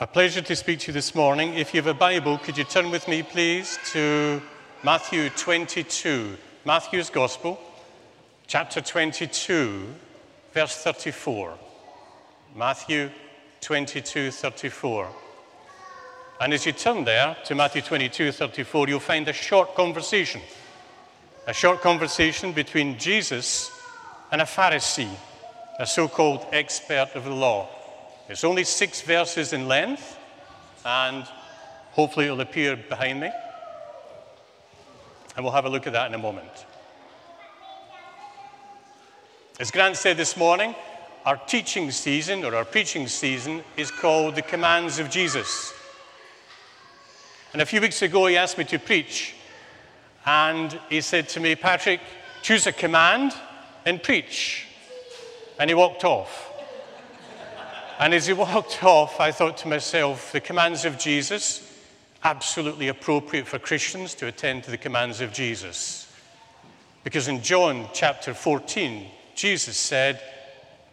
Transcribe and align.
A 0.00 0.06
pleasure 0.06 0.40
to 0.40 0.56
speak 0.56 0.80
to 0.80 0.86
you 0.88 0.94
this 0.94 1.14
morning. 1.14 1.52
If 1.52 1.74
you 1.74 1.82
have 1.82 1.94
a 1.94 1.96
Bible, 1.96 2.38
could 2.38 2.56
you 2.56 2.64
turn 2.64 2.90
with 2.90 3.06
me, 3.08 3.22
please, 3.22 3.78
to 3.92 4.40
Matthew 4.82 5.28
22, 5.28 6.38
Matthew's 6.64 7.10
Gospel, 7.10 7.60
chapter 8.46 8.80
22, 8.80 9.86
verse 10.54 10.76
34. 10.82 11.58
Matthew 12.56 13.10
22, 13.60 14.30
34. 14.30 15.08
And 16.40 16.54
as 16.54 16.64
you 16.64 16.72
turn 16.72 17.04
there 17.04 17.36
to 17.44 17.54
Matthew 17.54 17.82
22, 17.82 18.32
34, 18.32 18.88
you'll 18.88 18.98
find 18.98 19.28
a 19.28 19.32
short 19.32 19.74
conversation. 19.74 20.40
A 21.46 21.52
short 21.52 21.82
conversation 21.82 22.52
between 22.52 22.98
Jesus 22.98 23.70
and 24.32 24.40
a 24.40 24.46
Pharisee, 24.46 25.14
a 25.78 25.86
so 25.86 26.08
called 26.08 26.46
expert 26.50 27.10
of 27.14 27.24
the 27.24 27.30
law. 27.30 27.68
It's 28.28 28.44
only 28.44 28.64
six 28.64 29.02
verses 29.02 29.52
in 29.52 29.68
length, 29.68 30.18
and 30.84 31.24
hopefully 31.92 32.26
it'll 32.26 32.40
appear 32.40 32.76
behind 32.76 33.20
me. 33.20 33.30
And 35.34 35.44
we'll 35.44 35.54
have 35.54 35.64
a 35.64 35.68
look 35.68 35.86
at 35.86 35.92
that 35.94 36.08
in 36.08 36.14
a 36.14 36.18
moment. 36.18 36.66
As 39.58 39.70
Grant 39.70 39.96
said 39.96 40.16
this 40.16 40.36
morning, 40.36 40.74
our 41.24 41.36
teaching 41.36 41.90
season 41.90 42.44
or 42.44 42.54
our 42.54 42.64
preaching 42.64 43.06
season 43.06 43.62
is 43.76 43.90
called 43.90 44.34
the 44.34 44.42
Commands 44.42 44.98
of 44.98 45.10
Jesus. 45.10 45.72
And 47.52 47.62
a 47.62 47.66
few 47.66 47.80
weeks 47.80 48.02
ago, 48.02 48.26
he 48.26 48.36
asked 48.36 48.58
me 48.58 48.64
to 48.64 48.78
preach. 48.78 49.34
And 50.24 50.78
he 50.88 51.00
said 51.00 51.28
to 51.30 51.40
me, 51.40 51.54
Patrick, 51.54 52.00
choose 52.42 52.66
a 52.66 52.72
command 52.72 53.32
and 53.84 54.02
preach. 54.02 54.66
And 55.58 55.68
he 55.68 55.74
walked 55.74 56.04
off. 56.04 56.51
And 58.02 58.14
as 58.14 58.26
he 58.26 58.32
walked 58.32 58.82
off, 58.82 59.20
I 59.20 59.30
thought 59.30 59.58
to 59.58 59.68
myself, 59.68 60.32
the 60.32 60.40
commands 60.40 60.84
of 60.84 60.98
Jesus, 60.98 61.62
absolutely 62.24 62.88
appropriate 62.88 63.46
for 63.46 63.60
Christians 63.60 64.16
to 64.16 64.26
attend 64.26 64.64
to 64.64 64.72
the 64.72 64.76
commands 64.76 65.20
of 65.20 65.32
Jesus. 65.32 66.12
Because 67.04 67.28
in 67.28 67.44
John 67.44 67.86
chapter 67.92 68.34
14, 68.34 69.06
Jesus 69.36 69.76
said, 69.76 70.20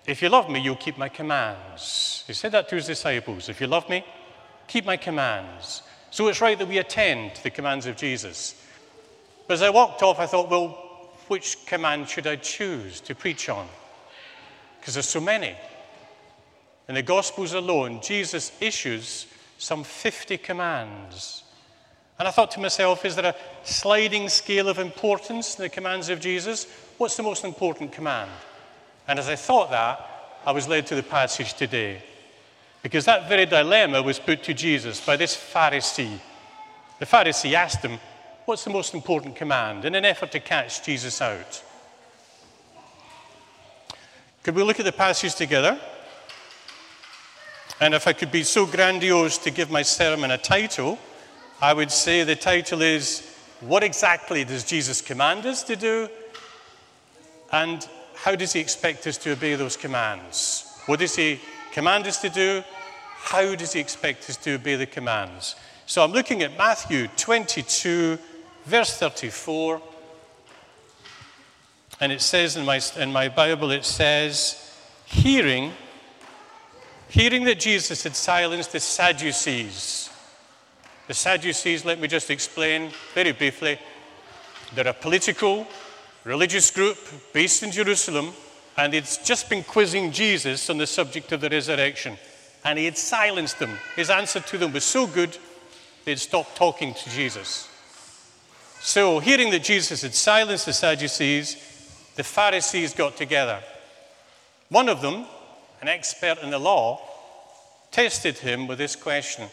If 0.05 0.21
you 0.21 0.29
love 0.29 0.51
me, 0.51 0.61
you'll 0.61 0.75
keep 0.75 0.99
my 0.99 1.09
commands. 1.09 2.25
He 2.27 2.33
said 2.33 2.51
that 2.51 2.69
to 2.69 2.75
his 2.75 2.85
disciples. 2.85 3.49
If 3.49 3.59
you 3.59 3.65
love 3.65 3.89
me, 3.89 4.05
keep 4.67 4.85
my 4.85 4.97
commands. 4.97 5.81
So 6.11 6.27
it's 6.27 6.41
right 6.41 6.59
that 6.59 6.67
we 6.67 6.77
attend 6.77 7.33
to 7.33 7.41
the 7.41 7.49
commands 7.49 7.87
of 7.87 7.97
Jesus. 7.97 8.53
But 9.47 9.55
as 9.55 9.63
I 9.63 9.71
walked 9.71 10.03
off, 10.03 10.19
I 10.19 10.27
thought, 10.27 10.51
well, 10.51 11.15
which 11.27 11.65
command 11.65 12.07
should 12.07 12.27
I 12.27 12.35
choose 12.35 13.01
to 13.01 13.15
preach 13.15 13.49
on? 13.49 13.67
Because 14.79 14.93
there's 14.93 15.09
so 15.09 15.19
many. 15.19 15.55
In 16.89 16.95
the 16.95 17.03
Gospels 17.03 17.53
alone, 17.53 18.01
Jesus 18.01 18.51
issues 18.59 19.27
some 19.59 19.83
50 19.83 20.39
commands. 20.39 21.43
And 22.17 22.27
I 22.27 22.31
thought 22.31 22.49
to 22.51 22.59
myself, 22.59 23.05
is 23.05 23.15
there 23.15 23.27
a 23.27 23.35
sliding 23.63 24.27
scale 24.27 24.67
of 24.67 24.79
importance 24.79 25.57
in 25.57 25.63
the 25.63 25.69
commands 25.69 26.09
of 26.09 26.19
Jesus? 26.19 26.65
What's 26.97 27.15
the 27.15 27.21
most 27.21 27.45
important 27.45 27.91
command? 27.91 28.31
And 29.07 29.19
as 29.19 29.29
I 29.29 29.35
thought 29.35 29.69
that, 29.69 30.03
I 30.43 30.51
was 30.51 30.67
led 30.67 30.87
to 30.87 30.95
the 30.95 31.03
passage 31.03 31.53
today. 31.53 32.01
Because 32.81 33.05
that 33.05 33.29
very 33.29 33.45
dilemma 33.45 34.01
was 34.01 34.17
put 34.17 34.41
to 34.43 34.55
Jesus 34.55 34.99
by 35.05 35.15
this 35.15 35.37
Pharisee. 35.37 36.19
The 36.97 37.05
Pharisee 37.05 37.53
asked 37.53 37.85
him, 37.85 37.99
What's 38.45 38.63
the 38.63 38.71
most 38.71 38.95
important 38.95 39.35
command? 39.35 39.85
in 39.85 39.93
an 39.93 40.05
effort 40.05 40.31
to 40.31 40.39
catch 40.39 40.83
Jesus 40.83 41.21
out. 41.21 41.63
Could 44.41 44.55
we 44.55 44.63
look 44.63 44.79
at 44.79 44.85
the 44.85 44.91
passage 44.91 45.35
together? 45.35 45.79
And 47.81 47.93
if 47.93 48.07
I 48.07 48.13
could 48.13 48.31
be 48.31 48.43
so 48.43 48.65
grandiose 48.65 49.37
to 49.39 49.51
give 49.51 49.71
my 49.71 49.83
sermon 49.83 50.31
a 50.31 50.37
title, 50.37 50.99
I 51.61 51.73
would 51.73 51.91
say 51.91 52.23
the 52.23 52.35
title 52.35 52.81
is 52.81 53.25
What 53.61 53.83
exactly 53.83 54.43
does 54.43 54.63
Jesus 54.65 55.01
command 55.01 55.45
us 55.45 55.63
to 55.63 55.75
do? 55.75 56.09
And 57.51 57.87
how 58.15 58.35
does 58.35 58.53
he 58.53 58.59
expect 58.59 59.07
us 59.07 59.17
to 59.19 59.31
obey 59.31 59.55
those 59.55 59.77
commands? 59.77 60.65
What 60.87 60.99
does 60.99 61.15
he 61.15 61.39
command 61.71 62.05
us 62.05 62.19
to 62.21 62.29
do? 62.29 62.63
How 63.17 63.55
does 63.55 63.73
he 63.73 63.79
expect 63.79 64.29
us 64.29 64.37
to 64.37 64.55
obey 64.55 64.75
the 64.75 64.85
commands? 64.85 65.55
So 65.85 66.03
I'm 66.03 66.11
looking 66.11 66.43
at 66.43 66.57
Matthew 66.57 67.07
22, 67.15 68.19
verse 68.65 68.97
34. 68.97 69.81
And 72.01 72.11
it 72.11 72.21
says 72.21 72.57
in 72.57 72.65
my, 72.65 72.81
in 72.97 73.11
my 73.11 73.29
Bible, 73.29 73.71
it 73.71 73.85
says, 73.85 74.73
hearing 75.05 75.71
Hearing 77.09 77.43
that 77.45 77.59
Jesus 77.59 78.03
had 78.03 78.15
silenced 78.15 78.71
the 78.71 78.79
Sadducees. 78.79 80.11
The 81.07 81.15
Sadducees, 81.15 81.83
let 81.83 81.99
me 81.99 82.07
just 82.07 82.29
explain 82.29 82.91
very 83.15 83.31
briefly, 83.31 83.79
they're 84.75 84.87
a 84.87 84.93
political, 84.93 85.67
religious 86.23 86.69
group 86.69 86.97
based 87.33 87.63
in 87.63 87.71
Jerusalem, 87.71 88.31
and 88.77 88.93
they'd 88.93 89.07
just 89.25 89.49
been 89.49 89.63
quizzing 89.63 90.11
Jesus 90.11 90.69
on 90.69 90.77
the 90.77 90.85
subject 90.85 91.31
of 91.31 91.41
the 91.41 91.49
resurrection. 91.49 92.15
And 92.63 92.77
he 92.77 92.85
had 92.85 92.97
silenced 92.97 93.57
them. 93.57 93.71
His 93.95 94.11
answer 94.11 94.39
to 94.39 94.57
them 94.59 94.71
was 94.71 94.83
so 94.83 95.07
good, 95.07 95.35
they'd 96.05 96.19
stopped 96.19 96.55
talking 96.55 96.93
to 96.93 97.09
Jesus. 97.09 97.67
So, 98.81 99.17
hearing 99.17 99.49
that 99.49 99.63
Jesus 99.63 100.03
had 100.03 100.13
silenced 100.13 100.67
the 100.67 100.73
Sadducees, 100.73 101.55
the 102.15 102.23
Pharisees 102.23 102.93
got 102.93 103.17
together. 103.17 103.61
One 104.69 104.89
of 104.89 105.01
them, 105.01 105.25
an 105.81 105.87
expert 105.87 106.39
in 106.43 106.49
the 106.49 106.59
law, 106.59 107.01
tested 107.91 108.37
him 108.37 108.67
with 108.67 108.77
this 108.77 108.95
question 108.95 109.47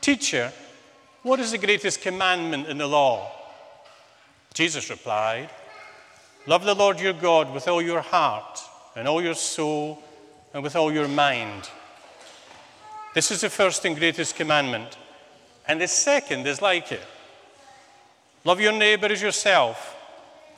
Teacher, 0.00 0.52
what 1.22 1.40
is 1.40 1.52
the 1.52 1.58
greatest 1.58 2.02
commandment 2.02 2.68
in 2.68 2.76
the 2.76 2.86
law? 2.86 3.32
Jesus 4.52 4.90
replied, 4.90 5.48
Love 6.46 6.64
the 6.64 6.74
Lord 6.74 7.00
your 7.00 7.14
God 7.14 7.54
with 7.54 7.66
all 7.66 7.80
your 7.80 8.02
heart 8.02 8.60
and 8.94 9.08
all 9.08 9.22
your 9.22 9.34
soul 9.34 10.02
and 10.52 10.62
with 10.62 10.76
all 10.76 10.92
your 10.92 11.08
mind. 11.08 11.70
This 13.14 13.30
is 13.30 13.40
the 13.40 13.48
first 13.48 13.84
and 13.86 13.96
greatest 13.96 14.36
commandment. 14.36 14.98
And 15.66 15.80
the 15.80 15.88
second 15.88 16.46
is 16.46 16.60
like 16.60 16.92
it 16.92 17.02
love 18.44 18.60
your 18.60 18.72
neighbor 18.72 19.06
as 19.06 19.22
yourself. 19.22 19.96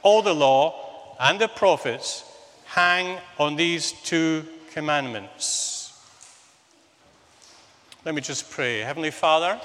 All 0.02 0.22
the 0.22 0.34
law 0.34 1.16
and 1.20 1.40
the 1.40 1.48
prophets 1.48 2.24
hang 2.64 3.20
on 3.38 3.54
these 3.54 3.92
two 3.92 4.44
commandments. 4.76 5.98
Let 8.04 8.14
me 8.14 8.20
just 8.20 8.50
pray. 8.50 8.80
Heavenly 8.80 9.10
Father, 9.10 9.58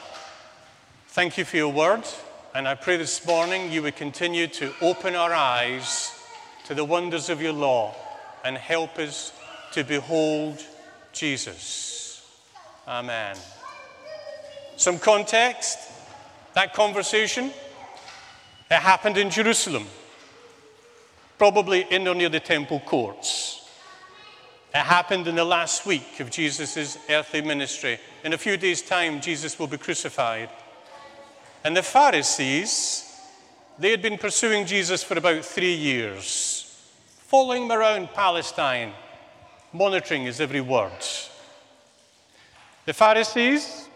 thank 1.10 1.38
you 1.38 1.44
for 1.44 1.58
your 1.58 1.74
word. 1.74 2.06
And 2.56 2.66
I 2.66 2.76
pray 2.76 2.96
this 2.96 3.26
morning 3.28 3.74
you 3.74 3.82
would 3.82 3.98
continue 3.98 4.48
to 4.48 4.72
open 4.80 5.18
our 5.18 5.34
eyes 5.34 6.18
to 6.68 6.74
the 6.74 6.86
wonders 6.86 7.30
of 7.30 7.42
your 7.42 7.52
law 7.52 7.94
and 8.46 8.56
help 8.56 9.00
us 9.00 9.34
to 9.74 9.84
behold 9.84 10.66
Jesus. 11.12 12.26
Amen. 12.88 13.36
Some 14.78 14.98
context 14.98 15.78
that 16.54 16.74
conversation, 16.74 17.52
it 18.72 18.80
happened 18.80 19.18
in 19.18 19.30
Jerusalem, 19.30 19.88
probably 21.38 21.82
in 21.82 22.08
or 22.08 22.16
near 22.16 22.30
the 22.30 22.40
temple 22.40 22.80
courts. 22.80 23.61
It 24.74 24.80
happened 24.80 25.28
in 25.28 25.36
the 25.36 25.44
last 25.44 25.86
week 25.86 26.22
of 26.22 26.32
Jesus' 26.32 26.98
earthly 27.10 27.42
ministry. 27.42 28.00
In 28.24 28.32
a 28.32 28.38
few 28.38 28.56
days' 28.56 28.82
time, 28.82 29.20
Jesus 29.20 29.60
will 29.60 29.68
be 29.68 29.78
crucified. 29.78 30.50
And 31.66 31.76
the 31.76 31.84
Pharisees, 31.84 33.20
they 33.78 33.92
had 33.92 34.02
been 34.02 34.18
pursuing 34.18 34.66
Jesus 34.66 35.04
for 35.04 35.18
about 35.18 35.44
three 35.44 35.74
years, 35.74 36.74
following 37.28 37.64
him 37.64 37.72
around 37.74 38.14
Palestine, 38.14 38.94
monitoring 39.74 40.24
his 40.24 40.40
every 40.40 40.62
word. 40.62 40.92
The 42.86 42.94
Pharisees, 42.94 43.90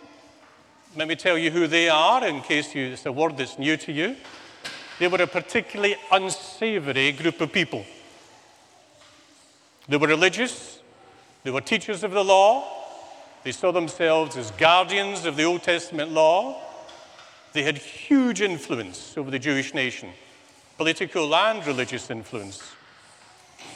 let 0.97 1.07
me 1.07 1.15
tell 1.15 1.37
you 1.37 1.51
who 1.51 1.67
they 1.67 1.87
are 1.87 2.27
in 2.27 2.41
case 2.41 2.75
you, 2.75 2.87
it's 2.87 3.05
a 3.05 3.11
word 3.13 3.37
that's 3.37 3.57
new 3.57 3.77
to 3.77 3.93
you. 3.93 4.17
They 4.99 5.07
were 5.07 5.21
a 5.21 5.27
particularly 5.27 5.95
unsavory 6.11 7.13
group 7.13 7.39
of 7.39 7.53
people. 7.53 7.85
They 9.87 9.97
were 9.97 10.07
religious, 10.07 10.79
they 11.43 11.51
were 11.51 11.61
teachers 11.61 12.03
of 12.03 12.11
the 12.11 12.23
law, 12.23 12.63
they 13.45 13.51
saw 13.51 13.71
themselves 13.71 14.35
as 14.37 14.49
guardians 14.51 15.25
of 15.25 15.35
the 15.35 15.43
Old 15.43 15.61
Testament 15.61 16.11
law. 16.11 16.59
They 17.53 17.61
had 17.61 17.77
huge 17.77 18.41
influence 18.41 19.15
over 19.15 19.29
the 19.29 19.37
Jewish 19.37 19.75
nation, 19.75 20.09
political 20.77 21.33
and 21.35 21.65
religious 21.67 22.09
influence. 22.09 22.63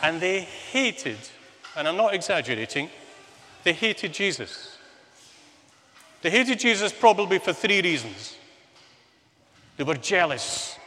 And 0.01 0.19
they 0.19 0.41
hated, 0.41 1.19
and 1.77 1.87
I'm 1.87 1.97
not 1.97 2.15
exaggerating, 2.15 2.89
they 3.63 3.73
hated 3.73 4.11
Jesus. 4.11 4.75
They 6.23 6.31
hated 6.31 6.57
Jesus 6.57 6.91
probably 6.91 7.37
for 7.37 7.53
three 7.53 7.83
reasons. 7.83 8.35
They 9.77 9.83
were 9.83 9.93
jealous. 9.97 10.77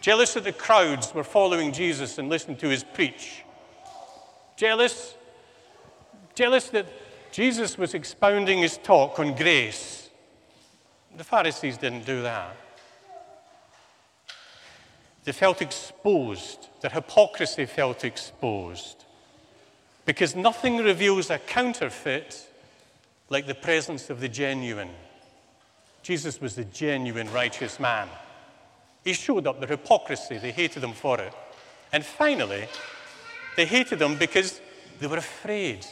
Jealous 0.00 0.34
that 0.34 0.42
the 0.42 0.52
crowds 0.52 1.14
were 1.14 1.22
following 1.22 1.72
Jesus 1.72 2.18
and 2.18 2.28
listening 2.28 2.56
to 2.56 2.68
his 2.68 2.82
preach. 2.82 3.43
Jealous, 4.56 5.14
jealous 6.34 6.68
that 6.68 6.86
Jesus 7.32 7.76
was 7.76 7.94
expounding 7.94 8.58
his 8.58 8.78
talk 8.78 9.18
on 9.18 9.34
grace. 9.34 10.08
The 11.16 11.24
Pharisees 11.24 11.78
didn't 11.78 12.06
do 12.06 12.22
that. 12.22 12.56
They 15.24 15.32
felt 15.32 15.62
exposed. 15.62 16.68
Their 16.80 16.90
hypocrisy 16.90 17.66
felt 17.66 18.04
exposed. 18.04 19.04
Because 20.04 20.36
nothing 20.36 20.76
reveals 20.78 21.30
a 21.30 21.38
counterfeit 21.38 22.46
like 23.30 23.46
the 23.46 23.54
presence 23.54 24.10
of 24.10 24.20
the 24.20 24.28
genuine. 24.28 24.90
Jesus 26.02 26.40
was 26.40 26.54
the 26.54 26.64
genuine 26.66 27.32
righteous 27.32 27.80
man. 27.80 28.08
He 29.02 29.14
showed 29.14 29.46
up 29.46 29.58
their 29.58 29.68
hypocrisy. 29.68 30.38
They 30.38 30.52
hated 30.52 30.84
him 30.84 30.92
for 30.92 31.18
it. 31.20 31.32
And 31.92 32.04
finally, 32.04 32.66
they 33.56 33.66
hated 33.66 34.00
him 34.00 34.16
because 34.16 34.60
they 35.00 35.06
were 35.06 35.18
afraid. 35.18 35.86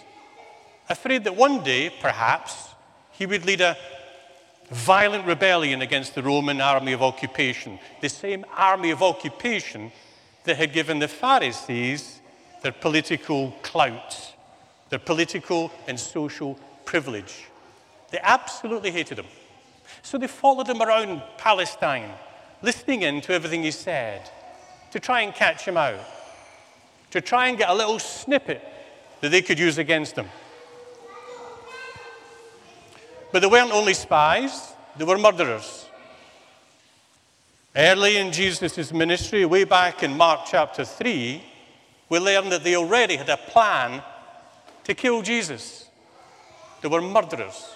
Afraid 0.88 1.24
that 1.24 1.36
one 1.36 1.62
day, 1.62 1.92
perhaps, 2.00 2.68
he 3.12 3.26
would 3.26 3.44
lead 3.44 3.60
a 3.60 3.76
violent 4.70 5.26
rebellion 5.26 5.82
against 5.82 6.14
the 6.14 6.22
Roman 6.22 6.60
army 6.60 6.92
of 6.92 7.02
occupation, 7.02 7.78
the 8.00 8.08
same 8.08 8.44
army 8.56 8.90
of 8.90 9.02
occupation 9.02 9.92
that 10.44 10.56
had 10.56 10.72
given 10.72 10.98
the 10.98 11.08
Pharisees 11.08 12.20
their 12.62 12.72
political 12.72 13.50
clout, 13.62 14.34
their 14.88 14.98
political 14.98 15.70
and 15.86 15.98
social 15.98 16.58
privilege. 16.84 17.46
They 18.10 18.18
absolutely 18.22 18.90
hated 18.90 19.18
him. 19.18 19.26
So 20.02 20.16
they 20.16 20.28
followed 20.28 20.68
him 20.68 20.80
around 20.80 21.22
Palestine, 21.38 22.10
listening 22.62 23.02
in 23.02 23.20
to 23.22 23.32
everything 23.34 23.62
he 23.62 23.70
said, 23.72 24.30
to 24.92 25.00
try 25.00 25.22
and 25.22 25.34
catch 25.34 25.64
him 25.64 25.76
out, 25.76 26.00
to 27.12 27.20
try 27.20 27.48
and 27.48 27.56
get 27.56 27.68
a 27.68 27.74
little 27.74 27.98
snippet 27.98 28.60
that 29.20 29.30
they 29.30 29.42
could 29.42 29.58
use 29.58 29.78
against 29.78 30.16
them. 30.16 30.28
But 33.30 33.40
they 33.40 33.46
weren't 33.46 33.72
only 33.72 33.94
spies, 33.94 34.72
they 34.96 35.04
were 35.04 35.16
murderers. 35.16 35.86
Early 37.74 38.18
in 38.18 38.32
Jesus' 38.32 38.92
ministry, 38.92 39.44
way 39.46 39.64
back 39.64 40.02
in 40.02 40.16
Mark 40.16 40.40
chapter 40.46 40.84
3, 40.84 41.42
we 42.08 42.18
learn 42.18 42.50
that 42.50 42.64
they 42.64 42.76
already 42.76 43.16
had 43.16 43.28
a 43.30 43.38
plan 43.38 44.02
to 44.84 44.94
kill 44.94 45.22
Jesus. 45.22 45.88
They 46.82 46.88
were 46.88 47.00
murderers. 47.00 47.74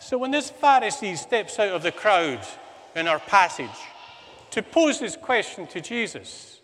So 0.00 0.16
when 0.18 0.30
this 0.30 0.50
Pharisee 0.50 1.18
steps 1.18 1.58
out 1.58 1.68
of 1.68 1.82
the 1.82 1.92
crowd 1.92 2.46
in 2.94 3.08
our 3.08 3.18
passage 3.18 3.68
to 4.50 4.62
pose 4.62 5.00
this 5.00 5.16
question 5.16 5.66
to 5.68 5.80
Jesus, 5.80 6.61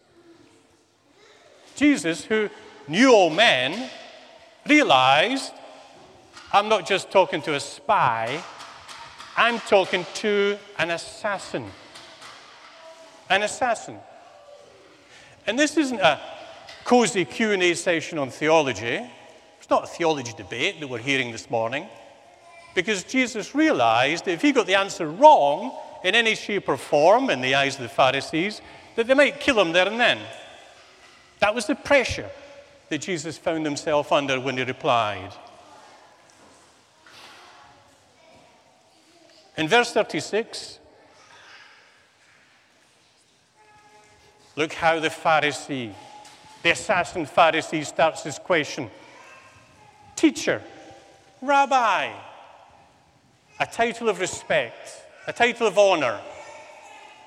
Jesus, 1.79 2.25
who 2.25 2.51
knew 2.89 3.13
all 3.13 3.31
men, 3.31 3.89
realized 4.67 5.53
I'm 6.53 6.69
not 6.69 6.87
just 6.87 7.11
talking 7.11 7.41
to 7.43 7.55
a 7.55 7.61
spy, 7.61 8.43
I'm 9.37 9.61
talking 9.61 10.05
to 10.15 10.59
an 10.79 10.91
assassin. 10.91 11.67
An 13.31 13.43
assassin. 13.45 13.99
And 15.47 15.57
this 15.57 15.77
isn't 15.77 16.01
a 16.01 16.21
cozy 16.85 17.25
Q&A 17.25 17.75
session 17.75 18.19
on 18.19 18.31
theology. 18.31 19.01
It's 19.59 19.71
not 19.71 19.85
a 19.85 19.87
theology 19.87 20.33
debate 20.37 20.81
that 20.81 20.89
we're 20.89 20.99
hearing 20.99 21.31
this 21.31 21.49
morning. 21.49 21.87
Because 22.75 23.05
Jesus 23.05 23.55
realized 23.55 24.25
that 24.25 24.33
if 24.33 24.43
he 24.43 24.51
got 24.51 24.67
the 24.67 24.75
answer 24.75 25.07
wrong 25.07 25.73
in 26.03 26.15
any 26.15 26.35
shape 26.35 26.69
or 26.69 26.77
form 26.77 27.31
in 27.31 27.41
the 27.41 27.55
eyes 27.55 27.77
of 27.77 27.83
the 27.83 27.89
Pharisees, 27.89 28.63
that 28.97 29.07
they 29.07 29.15
might 29.15 29.39
kill 29.39 29.61
him 29.61 29.73
there 29.73 29.87
and 29.87 30.01
then. 30.01 30.19
That 31.41 31.55
was 31.55 31.67
the 31.67 31.75
pressure 31.75 32.29
that 32.89 32.99
Jesus 32.99 33.39
found 33.39 33.65
himself 33.65 34.13
under 34.13 34.41
when 34.41 34.57
he 34.57 34.65
replied. 34.65 35.33
In 39.57 39.69
verse 39.69 39.93
36, 39.93 40.79
look 44.57 44.73
how 44.73 45.01
the 45.01 45.09
Pharisee, 45.09 45.93
the 46.63 46.71
assassin 46.71 47.27
Pharisee, 47.27 47.85
starts 47.85 48.23
his 48.23 48.39
question 48.39 48.91
Teacher, 50.15 50.63
Rabbi, 51.43 52.13
a 53.61 53.67
title 53.67 54.09
of 54.09 54.21
respect, 54.21 55.03
a 55.27 55.33
title 55.33 55.67
of 55.67 55.79
honor. 55.79 56.21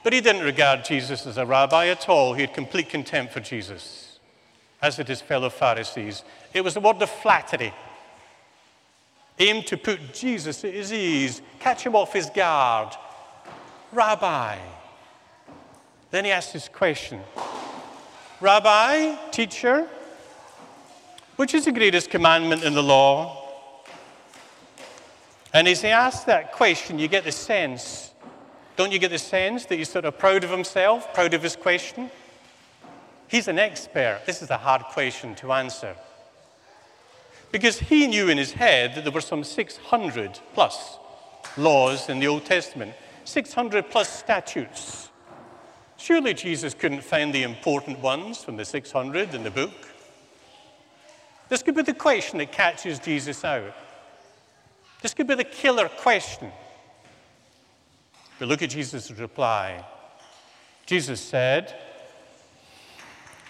But 0.03 0.13
he 0.13 0.21
didn't 0.21 0.44
regard 0.44 0.83
Jesus 0.83 1.27
as 1.27 1.38
a 1.38 1.45
rabbi 1.45 1.88
at 1.88 2.09
all. 2.09 2.33
He 2.33 2.42
had 2.42 2.53
complete 2.53 2.89
contempt 2.89 3.33
for 3.33 3.39
Jesus, 3.39 4.19
as 4.81 4.95
did 4.95 5.07
his 5.07 5.21
fellow 5.21 5.50
Pharisees. 5.50 6.24
It 6.53 6.63
was 6.63 6.75
a 6.75 6.80
word 6.80 7.01
of 7.01 7.09
flattery 7.09 7.74
aimed 9.39 9.68
to 9.68 9.77
put 9.77 10.13
Jesus 10.13 10.63
at 10.63 10.74
his 10.74 10.94
ease, 10.94 11.42
catch 11.59 11.83
him 11.86 11.95
off 11.95 12.13
his 12.13 12.30
guard. 12.30 12.94
Rabbi. 13.92 14.57
Then 16.12 16.25
he 16.25 16.31
asked 16.31 16.54
this 16.54 16.68
question 16.68 17.21
Rabbi, 18.39 19.15
teacher, 19.31 19.88
which 21.36 21.54
is 21.54 21.65
the 21.65 21.71
greatest 21.71 22.09
commandment 22.09 22.63
in 22.63 22.74
the 22.74 22.83
law? 22.83 23.38
And 25.54 25.68
as 25.68 25.81
he 25.81 25.89
asked 25.89 26.27
that 26.27 26.54
question, 26.54 26.97
you 26.97 27.07
get 27.07 27.24
the 27.24 27.31
sense, 27.31 28.10
don't 28.81 28.92
you 28.92 28.98
get 28.98 29.12
the 29.12 29.19
sense 29.19 29.66
that 29.66 29.75
he's 29.75 29.92
sort 29.92 30.06
of 30.06 30.18
proud 30.18 30.44
of 30.44 30.50
himself, 30.50 31.13
proud 31.13 31.36
of 31.36 31.44
his 31.44 31.56
question? 31.56 32.10
He's 33.28 33.48
an 33.48 33.60
expert. 33.60 34.22
This 34.25 34.42
is 34.42 34.50
a 34.50 34.57
hard 34.57 34.81
question 34.86 35.36
to 35.36 35.51
answer 35.54 35.95
because 37.51 37.78
he 37.78 38.07
knew 38.07 38.28
in 38.28 38.39
his 38.39 38.54
head 38.54 38.95
that 38.95 39.04
there 39.04 39.13
were 39.13 39.22
some 39.22 39.44
600 39.44 40.39
plus 40.56 40.98
laws 41.57 42.10
in 42.10 42.19
the 42.19 42.25
Old 42.25 42.44
Testament, 42.44 42.95
600 43.24 43.92
plus 43.92 44.10
statutes. 44.10 45.10
Surely 45.98 46.33
Jesus 46.33 46.74
couldn't 46.74 47.04
find 47.04 47.36
the 47.36 47.44
important 47.44 48.00
ones 48.00 48.44
from 48.44 48.57
the 48.57 48.66
600 48.66 49.36
in 49.36 49.44
the 49.44 49.51
book. 49.51 49.94
This 51.50 51.62
could 51.62 51.75
be 51.75 51.83
the 51.83 51.94
question 51.94 52.39
that 52.39 52.51
catches 52.51 52.98
Jesus 52.98 53.45
out. 53.45 53.75
This 55.04 55.13
could 55.13 55.28
be 55.28 55.36
the 55.36 55.44
killer 55.44 55.88
question. 55.88 56.51
But 58.41 58.47
look 58.47 58.63
at 58.63 58.71
Jesus' 58.71 59.11
reply. 59.11 59.85
Jesus 60.88 61.21
said, 61.21 61.75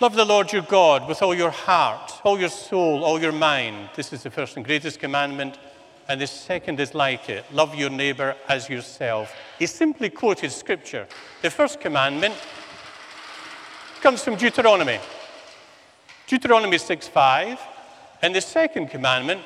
Love 0.01 0.15
the 0.15 0.25
Lord 0.25 0.51
your 0.51 0.63
God 0.63 1.07
with 1.07 1.21
all 1.21 1.33
your 1.33 1.49
heart, 1.49 2.11
all 2.25 2.37
your 2.37 2.49
soul, 2.49 3.05
all 3.05 3.17
your 3.17 3.31
mind. 3.31 3.91
This 3.95 4.11
is 4.11 4.23
the 4.23 4.29
first 4.29 4.57
and 4.57 4.65
greatest 4.65 4.99
commandment. 4.99 5.57
And 6.09 6.19
the 6.19 6.27
second 6.27 6.81
is 6.81 6.93
like 6.93 7.29
it 7.29 7.45
love 7.53 7.73
your 7.73 7.89
neighbor 7.89 8.35
as 8.49 8.67
yourself. 8.67 9.33
He 9.57 9.65
simply 9.65 10.09
quoted 10.09 10.51
scripture. 10.51 11.07
The 11.41 11.49
first 11.49 11.79
commandment 11.79 12.35
comes 14.01 14.21
from 14.21 14.35
Deuteronomy, 14.35 14.99
Deuteronomy 16.27 16.77
6 16.77 17.07
5. 17.07 17.59
And 18.23 18.35
the 18.35 18.41
second 18.41 18.89
commandment 18.89 19.39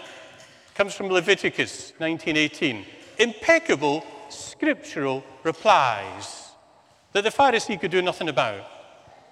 comes 0.74 0.96
from 0.96 1.10
Leviticus 1.10 1.94
19:18. 2.00 2.84
Impeccable 3.20 4.04
scriptural 4.30 5.24
replies 5.44 6.50
that 7.14 7.24
the 7.24 7.30
Pharisee 7.30 7.80
could 7.80 7.92
do 7.92 8.02
nothing 8.02 8.30
about. 8.30 8.66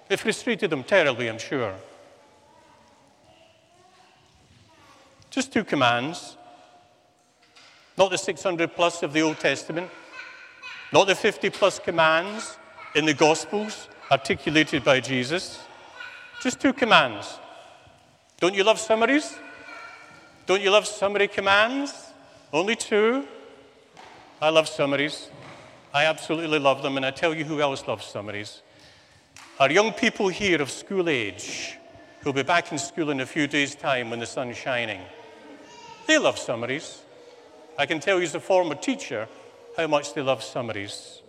It 0.08 0.20
frustrated 0.20 0.70
them 0.70 0.84
terribly, 0.84 1.28
I'm 1.28 1.38
sure. 1.38 1.74
Just 5.30 5.52
two 5.52 5.64
commands. 5.64 6.36
Not 7.96 8.10
the 8.10 8.18
600 8.18 8.74
plus 8.74 9.02
of 9.02 9.12
the 9.12 9.22
Old 9.22 9.38
Testament, 9.38 9.90
not 10.92 11.06
the 11.06 11.14
50 11.14 11.50
plus 11.50 11.78
commands 11.78 12.56
in 12.94 13.04
the 13.04 13.14
Gospels 13.14 13.88
articulated 14.10 14.84
by 14.84 15.00
Jesus. 15.00 15.60
Just 16.42 16.60
two 16.60 16.72
commands. 16.72 17.38
Don't 18.40 18.54
you 18.54 18.64
love 18.64 18.78
summaries? 18.78 19.36
Don't 20.46 20.60
you 20.60 20.70
love 20.70 20.86
summary 20.86 21.28
commands? 21.28 22.12
Only 22.52 22.76
two? 22.76 23.26
I 24.44 24.50
love 24.50 24.68
summaries. 24.68 25.30
I 25.94 26.04
absolutely 26.04 26.58
love 26.58 26.82
them, 26.82 26.98
and 26.98 27.06
I 27.06 27.12
tell 27.12 27.34
you 27.34 27.44
who 27.44 27.62
else 27.62 27.88
loves 27.88 28.04
summaries. 28.04 28.60
Our 29.58 29.70
young 29.70 29.94
people 29.94 30.28
here 30.28 30.60
of 30.60 30.70
school 30.70 31.08
age, 31.08 31.78
who'll 32.20 32.34
be 32.34 32.42
back 32.42 32.70
in 32.70 32.76
school 32.76 33.08
in 33.08 33.20
a 33.20 33.26
few 33.26 33.46
days' 33.46 33.74
time 33.74 34.10
when 34.10 34.18
the 34.18 34.26
sun's 34.26 34.58
shining, 34.58 35.00
they 36.06 36.18
love 36.18 36.38
summaries. 36.38 37.00
I 37.78 37.86
can 37.86 38.00
tell 38.00 38.18
you 38.18 38.24
as 38.24 38.34
a 38.34 38.38
former 38.38 38.74
teacher 38.74 39.28
how 39.78 39.86
much 39.86 40.12
they 40.12 40.20
love 40.20 40.42
summaries. 40.44 41.22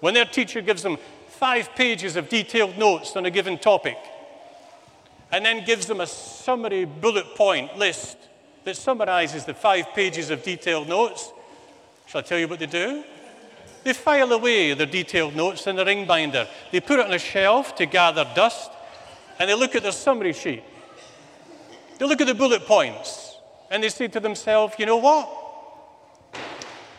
When 0.00 0.12
their 0.12 0.26
teacher 0.26 0.60
gives 0.60 0.82
them 0.82 0.98
five 1.28 1.74
pages 1.74 2.16
of 2.16 2.28
detailed 2.28 2.76
notes 2.76 3.16
on 3.16 3.24
a 3.24 3.30
given 3.30 3.56
topic, 3.56 3.96
and 5.32 5.42
then 5.42 5.64
gives 5.64 5.86
them 5.86 6.02
a 6.02 6.06
summary 6.06 6.84
bullet 6.84 7.34
point 7.34 7.78
list 7.78 8.18
that 8.64 8.76
summarizes 8.76 9.46
the 9.46 9.54
five 9.54 9.86
pages 9.94 10.28
of 10.28 10.42
detailed 10.42 10.86
notes, 10.86 11.32
shall 12.06 12.20
I 12.20 12.22
tell 12.22 12.38
you 12.38 12.48
what 12.48 12.58
they 12.58 12.66
do? 12.66 13.04
They 13.84 13.92
file 13.92 14.32
away 14.32 14.74
their 14.74 14.86
detailed 14.86 15.36
notes 15.36 15.66
in 15.66 15.76
the 15.76 15.84
ring 15.84 16.06
binder. 16.06 16.48
They 16.72 16.80
put 16.80 16.98
it 16.98 17.06
on 17.06 17.12
a 17.12 17.18
shelf 17.18 17.76
to 17.76 17.86
gather 17.86 18.26
dust, 18.34 18.70
and 19.38 19.48
they 19.48 19.54
look 19.54 19.76
at 19.76 19.82
their 19.82 19.92
summary 19.92 20.32
sheet. 20.32 20.64
They 21.98 22.06
look 22.06 22.20
at 22.20 22.26
the 22.26 22.34
bullet 22.34 22.66
points. 22.66 23.36
and 23.70 23.82
they 23.82 23.88
say 23.88 24.08
to 24.08 24.20
themselves, 24.20 24.74
you 24.78 24.86
know 24.86 24.96
what? 24.96 25.28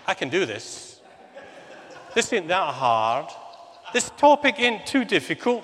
I 0.05 0.13
can 0.13 0.29
do 0.29 0.45
this. 0.45 0.99
This 2.13 2.31
ain't 2.33 2.47
that 2.47 2.73
hard. 2.73 3.27
This 3.93 4.11
topic 4.17 4.55
ain't 4.59 4.85
too 4.85 5.05
difficult. 5.05 5.63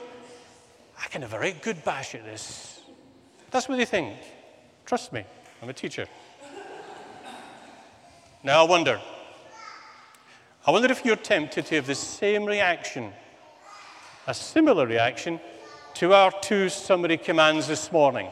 I 1.02 1.08
can 1.08 1.22
have 1.22 1.34
a 1.34 1.40
right 1.40 1.60
good 1.62 1.84
bash 1.84 2.16
at 2.16 2.24
this. 2.24 2.82
That's 3.52 3.68
what 3.68 3.78
they 3.78 3.86
think. 3.86 4.18
Trust 4.86 5.12
me, 5.14 5.26
I'm 5.62 5.70
a 5.70 5.74
teacher. 5.74 6.08
Now 8.44 8.66
I 8.66 8.68
wonder, 8.68 9.00
I 10.65 10.72
wonder 10.72 10.89
if 10.89 11.03
you're 11.03 11.17
tempted 11.17 11.65
to 11.65 11.75
have 11.75 11.88
the 11.88 11.96
same 11.96 12.46
reaction, 12.46 13.12
a 14.27 14.34
similar 14.34 14.88
reaction 14.88 15.41
to 15.96 16.13
our 16.13 16.32
two 16.41 16.70
summary 16.70 17.17
commands 17.17 17.67
this 17.67 17.91
morning. 17.91 18.29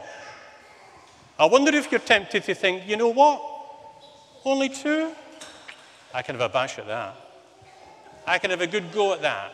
I 1.37 1.45
wonder 1.45 1.75
if 1.75 1.91
you're 1.91 1.99
tempted 1.99 2.45
to 2.45 2.55
think, 2.55 2.87
you 2.87 2.95
know 2.95 3.09
what? 3.09 3.41
Only 4.45 4.69
two? 4.69 5.11
I 6.13 6.21
can 6.21 6.35
have 6.35 6.49
a 6.49 6.53
bash 6.53 6.79
at 6.79 6.87
that. 6.87 7.17
I 8.25 8.37
can 8.37 8.49
have 8.51 8.61
a 8.61 8.67
good 8.67 8.93
go 8.93 9.13
at 9.13 9.21
that. 9.23 9.51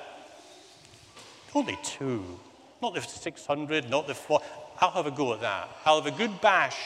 Only 1.55 1.79
two. 1.83 2.39
Not 2.79 2.93
the 2.93 3.01
600, 3.01 3.89
not 3.89 4.05
the 4.05 4.13
four. 4.13 4.39
I'll 4.79 4.91
have 4.91 5.07
a 5.07 5.11
go 5.11 5.33
at 5.33 5.41
that. 5.41 5.67
I'll 5.83 5.99
have 5.99 6.13
a 6.13 6.15
good 6.15 6.39
bash 6.41 6.77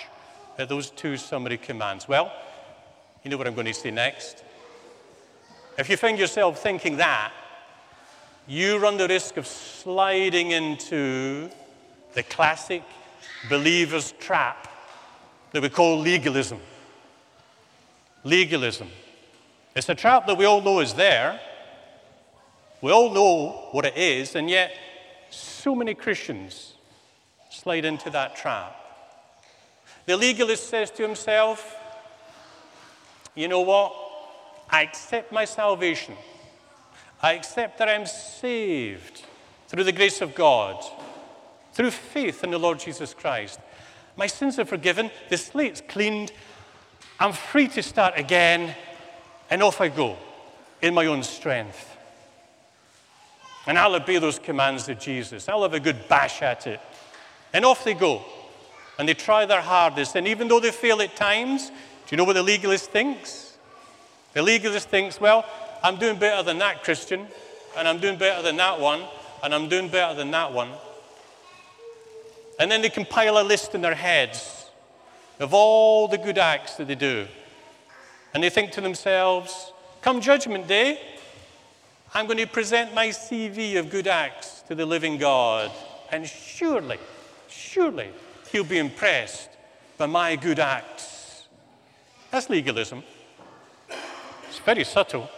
at 0.58 0.70
those 0.70 0.90
two 0.90 1.18
summary 1.18 1.58
commands. 1.58 2.08
Well, 2.08 2.32
you 3.24 3.30
know 3.30 3.38
what 3.38 3.46
I'm 3.46 3.56
going 3.56 3.68
to 3.68 3.74
say 3.74 3.92
next? 3.92 4.46
If 5.78 5.90
you 5.90 5.98
find 5.98 6.20
yourself 6.20 6.62
thinking 6.62 6.98
that, 6.98 7.32
you 8.48 8.78
run 8.78 8.98
the 8.98 9.08
risk 9.08 9.38
of 9.38 9.48
sliding 9.48 10.52
into 10.52 11.50
the 12.14 12.24
classic 12.24 12.84
believer's 13.50 14.12
trap 14.20 14.68
that 15.52 15.62
we 15.62 15.70
call 15.70 16.00
legalism. 16.00 16.60
Legalism. 18.24 18.90
It's 19.76 19.88
a 19.88 19.96
trap 19.96 20.28
that 20.28 20.38
we 20.38 20.46
all 20.46 20.62
know 20.62 20.82
is 20.82 20.94
there. 20.94 21.40
We 22.82 22.92
all 22.92 23.14
know 23.14 23.70
what 23.72 23.86
it 23.86 23.96
is, 23.96 24.36
and 24.36 24.50
yet 24.50 24.78
so 25.30 25.74
many 25.74 25.94
Christians 25.94 26.74
slide 27.50 27.86
into 27.86 28.10
that 28.10 28.36
trap. 28.36 28.76
The 30.06 30.18
legalist 30.18 30.70
says 30.70 30.92
to 30.92 31.04
himself, 31.04 31.76
You 33.36 33.48
know 33.48 33.62
what? 33.62 34.11
I 34.72 34.84
accept 34.84 35.32
my 35.32 35.46
salvation. 35.46 36.16
I 37.22 37.34
accept 37.34 37.78
that 37.80 37.90
I'm 37.90 38.06
saved 38.06 39.24
through 39.68 39.84
the 39.84 39.92
grace 39.92 40.22
of 40.22 40.34
God, 40.34 40.84
through 41.74 41.92
faith 41.92 42.44
in 42.44 42.52
the 42.52 42.58
Lord 42.58 42.80
Jesus 42.80 43.14
Christ. 43.14 43.60
My 44.16 44.28
sins 44.28 44.58
are 44.60 44.66
forgiven, 44.66 45.12
the 45.30 45.38
slate's 45.38 45.82
cleaned, 45.82 46.32
I'm 47.20 47.34
free 47.34 47.68
to 47.70 47.84
start 47.84 48.16
again, 48.18 48.76
and 49.50 49.62
off 49.62 49.80
I 49.80 49.90
go 49.90 50.18
in 50.82 50.94
my 50.94 51.06
own 51.06 51.22
strength. 51.22 51.96
And 53.68 53.78
I'll 53.78 53.96
obey 53.96 54.18
those 54.18 54.40
commands 54.40 54.90
of 54.90 55.00
Jesus. 55.00 55.48
I'll 55.48 55.62
have 55.62 55.74
a 55.74 55.80
good 55.80 56.08
bash 56.08 56.42
at 56.42 56.66
it. 56.66 56.80
And 57.54 57.64
off 57.64 57.84
they 57.84 57.94
go. 57.94 58.24
And 58.98 59.08
they 59.08 59.14
try 59.14 59.46
their 59.46 59.62
hardest. 59.62 60.16
And 60.16 60.28
even 60.28 60.48
though 60.48 60.60
they 60.60 60.72
fail 60.72 61.02
at 61.02 61.16
times, 61.16 61.68
do 61.68 61.76
you 62.10 62.18
know 62.18 62.24
what 62.24 62.34
the 62.34 62.44
legalist 62.44 62.90
thinks? 62.90 63.51
The 64.34 64.42
legalist 64.42 64.90
thinks, 64.90 65.20
well, 65.20 65.46
I'm 65.84 65.98
doing 65.98 66.18
better 66.18 66.44
than 66.44 66.60
that 66.60 66.84
Christian, 66.84 67.28
and 67.78 67.88
I'm 67.88 68.00
doing 68.00 68.18
better 68.18 68.42
than 68.42 68.58
that 68.58 68.80
one, 68.80 69.04
and 69.44 69.54
I'm 69.54 69.68
doing 69.68 69.90
better 69.90 70.16
than 70.16 70.32
that 70.32 70.54
one. 70.54 70.72
And 72.60 72.72
then 72.72 72.82
they 72.82 72.90
compile 72.90 73.40
a 73.40 73.44
list 73.44 73.74
in 73.74 73.82
their 73.82 73.96
heads 73.96 74.70
of 75.40 75.54
all 75.54 76.08
the 76.08 76.18
good 76.18 76.38
acts 76.38 76.76
that 76.76 76.88
they 76.88 76.96
do. 76.96 77.28
And 78.34 78.44
they 78.44 78.50
think 78.50 78.72
to 78.74 78.82
themselves, 78.82 79.74
come 80.02 80.22
Judgment 80.22 80.68
Day, 80.68 81.02
I'm 82.14 82.28
going 82.28 82.38
to 82.38 82.48
present 82.48 82.94
my 82.94 83.08
CV 83.08 83.78
of 83.78 83.90
good 83.90 84.08
acts 84.08 84.62
to 84.68 84.76
the 84.76 84.86
living 84.86 85.18
God. 85.18 85.72
And 86.12 86.28
surely, 86.28 87.00
surely, 87.50 88.10
he'll 88.52 88.64
be 88.64 88.78
impressed 88.78 89.50
by 89.98 90.06
my 90.06 90.36
good 90.36 90.60
acts. 90.60 91.48
That's 92.30 92.50
legalism. 92.50 93.04
Very 94.66 94.84
subtle. 94.84 95.30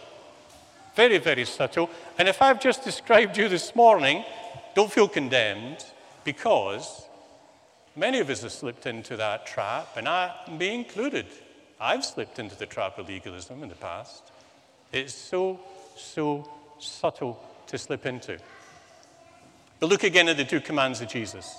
Very, 0.95 1.17
very 1.17 1.45
subtle. 1.45 1.89
And 2.17 2.27
if 2.27 2.41
I've 2.41 2.59
just 2.59 2.83
described 2.83 3.37
you 3.37 3.49
this 3.49 3.75
morning, 3.75 4.23
don't 4.75 4.91
feel 4.91 5.07
condemned 5.07 5.83
because 6.23 7.05
many 7.95 8.19
of 8.19 8.29
us 8.29 8.41
have 8.41 8.51
slipped 8.51 8.85
into 8.85 9.17
that 9.17 9.45
trap, 9.45 9.87
and 9.95 10.07
I, 10.07 10.33
me 10.49 10.73
included. 10.73 11.25
I've 11.79 12.05
slipped 12.05 12.39
into 12.39 12.55
the 12.55 12.65
trap 12.65 12.97
of 12.97 13.07
legalism 13.07 13.63
in 13.63 13.69
the 13.69 13.75
past. 13.75 14.31
It's 14.91 15.13
so, 15.13 15.59
so 15.97 16.49
subtle 16.79 17.41
to 17.67 17.77
slip 17.77 18.05
into. 18.05 18.37
But 19.79 19.89
look 19.89 20.03
again 20.03 20.29
at 20.29 20.37
the 20.37 20.45
two 20.45 20.61
commands 20.61 21.01
of 21.01 21.09
Jesus. 21.09 21.57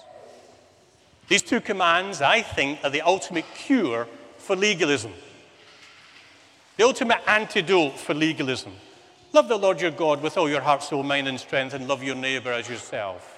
These 1.29 1.43
two 1.43 1.61
commands, 1.61 2.23
I 2.23 2.43
think, 2.43 2.81
are 2.85 2.91
the 2.91 3.03
ultimate 3.03 3.47
cure 3.55 4.07
for 4.39 4.55
legalism, 4.55 5.13
the 6.77 6.85
ultimate 6.85 7.21
antidote 7.27 7.99
for 7.99 8.15
legalism. 8.15 8.73
Love 9.33 9.49
the 9.49 9.57
Lord 9.57 9.81
your 9.81 9.91
God 9.91 10.23
with 10.23 10.37
all 10.37 10.49
your 10.49 10.61
heart, 10.61 10.83
soul, 10.83 11.03
mind, 11.03 11.29
and 11.29 11.39
strength, 11.39 11.75
and 11.75 11.87
love 11.89 12.03
your 12.03 12.15
neighbor 12.15 12.53
as 12.53 12.69
yourself. 12.69 13.31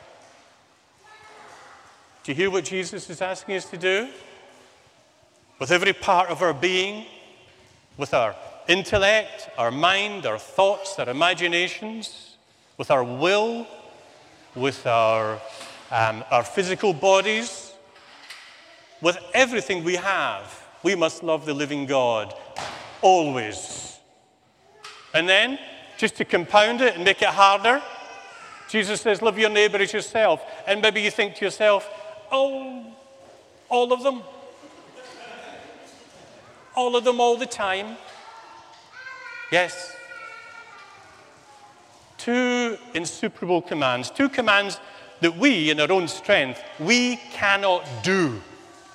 Do 2.23 2.33
you 2.33 2.37
hear 2.37 2.50
what 2.50 2.64
Jesus 2.64 3.09
is 3.09 3.23
asking 3.23 3.57
us 3.57 3.66
to 3.71 3.76
do? 3.76 4.09
With 5.59 5.71
every 5.71 5.93
part 5.93 6.28
of 6.28 6.43
our 6.43 6.52
being, 6.52 7.07
with 7.97 8.12
our 8.12 8.35
intellect, 8.69 9.49
our 9.57 9.71
mind, 9.71 10.26
our 10.26 10.38
thoughts, 10.38 10.99
our 10.99 11.09
imaginations, 11.09 12.37
with 12.78 12.90
our 12.90 13.05
will, 13.05 13.66
with 14.55 14.87
our, 14.87 15.40
um, 15.90 16.25
our 16.31 16.43
physical 16.43 16.93
bodies, 16.93 17.73
with 19.00 19.19
everything 19.35 19.85
we 19.85 19.97
have, 19.97 20.62
we 20.83 20.95
must 20.95 21.23
love 21.23 21.47
the 21.47 21.55
living 21.55 21.87
God 21.87 22.35
always. 23.06 24.00
And 25.14 25.28
then 25.28 25.58
just 25.96 26.16
to 26.16 26.25
compound 26.25 26.80
it 26.80 26.96
and 26.96 27.04
make 27.04 27.22
it 27.22 27.28
harder, 27.28 27.80
Jesus 28.68 29.00
says, 29.00 29.22
Love 29.22 29.38
your 29.38 29.48
neighbor 29.48 29.78
as 29.78 29.92
yourself. 29.92 30.42
And 30.66 30.82
maybe 30.82 31.00
you 31.00 31.12
think 31.12 31.36
to 31.36 31.44
yourself, 31.44 31.88
Oh, 32.32 32.84
all 33.68 33.92
of 33.92 34.02
them. 34.02 34.22
All 36.75 36.96
of 36.96 37.04
them 37.04 37.20
all 37.20 37.36
the 37.36 37.46
time. 37.46 37.96
Yes. 39.52 39.94
Two 42.18 42.76
insuperable 42.92 43.62
commands, 43.62 44.10
two 44.10 44.28
commands 44.28 44.80
that 45.20 45.36
we, 45.36 45.70
in 45.70 45.78
our 45.78 45.92
own 45.92 46.08
strength, 46.08 46.60
we 46.80 47.16
cannot 47.32 47.86
do. 48.02 48.42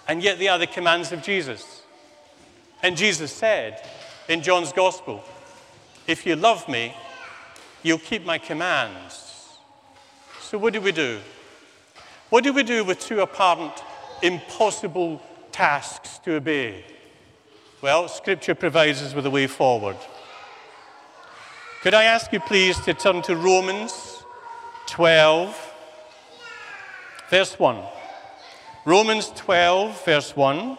And 0.08 0.22
yet 0.22 0.38
they 0.38 0.50
are 0.50 0.60
the 0.60 0.68
commands 0.68 1.13
of 1.13 1.24
Jesus. 1.24 1.82
And 2.84 2.98
Jesus 2.98 3.32
said 3.32 3.82
in 4.32 4.42
John's 4.42 4.72
Gospel, 4.72 5.22
if 6.08 6.26
you 6.26 6.38
love 6.38 6.70
me, 6.70 6.96
you'll 7.84 7.98
keep 7.98 8.26
my 8.26 8.38
commands. 8.38 9.58
So, 10.40 10.58
what 10.58 10.72
do 10.72 10.80
we 10.80 10.94
do? 10.94 11.20
What 12.30 12.46
do 12.46 12.54
we 12.54 12.64
do 12.64 12.86
with 12.86 13.02
two 13.02 13.20
apparent 13.20 13.74
impossible 14.22 15.22
tasks 15.52 16.18
to 16.20 16.36
obey? 16.36 16.86
Well, 17.82 18.08
Scripture 18.08 18.56
provides 18.56 19.02
us 19.02 19.14
with 19.14 19.26
a 19.26 19.30
way 19.30 19.48
forward. 19.48 19.98
Could 21.82 21.94
I 21.94 22.06
ask 22.06 22.32
you, 22.32 22.40
please, 22.40 22.80
to 22.86 22.94
turn 22.94 23.22
to 23.24 23.36
Romans 23.36 24.24
12, 24.88 25.74
verse 27.30 27.60
1? 27.60 27.84
Romans 28.86 29.30
12, 29.36 30.06
verse 30.06 30.36
1, 30.38 30.78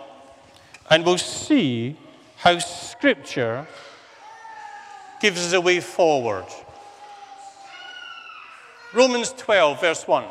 and 0.89 1.05
we'll 1.05 1.19
see 1.19 1.99
how 2.43 2.59
Scripture 2.59 3.65
gives 5.21 5.47
us 5.47 5.53
a 5.53 5.61
way 5.61 5.79
forward. 5.79 6.45
Romans 8.93 9.33
12, 9.39 9.81
verse 9.81 10.09
1. 10.09 10.25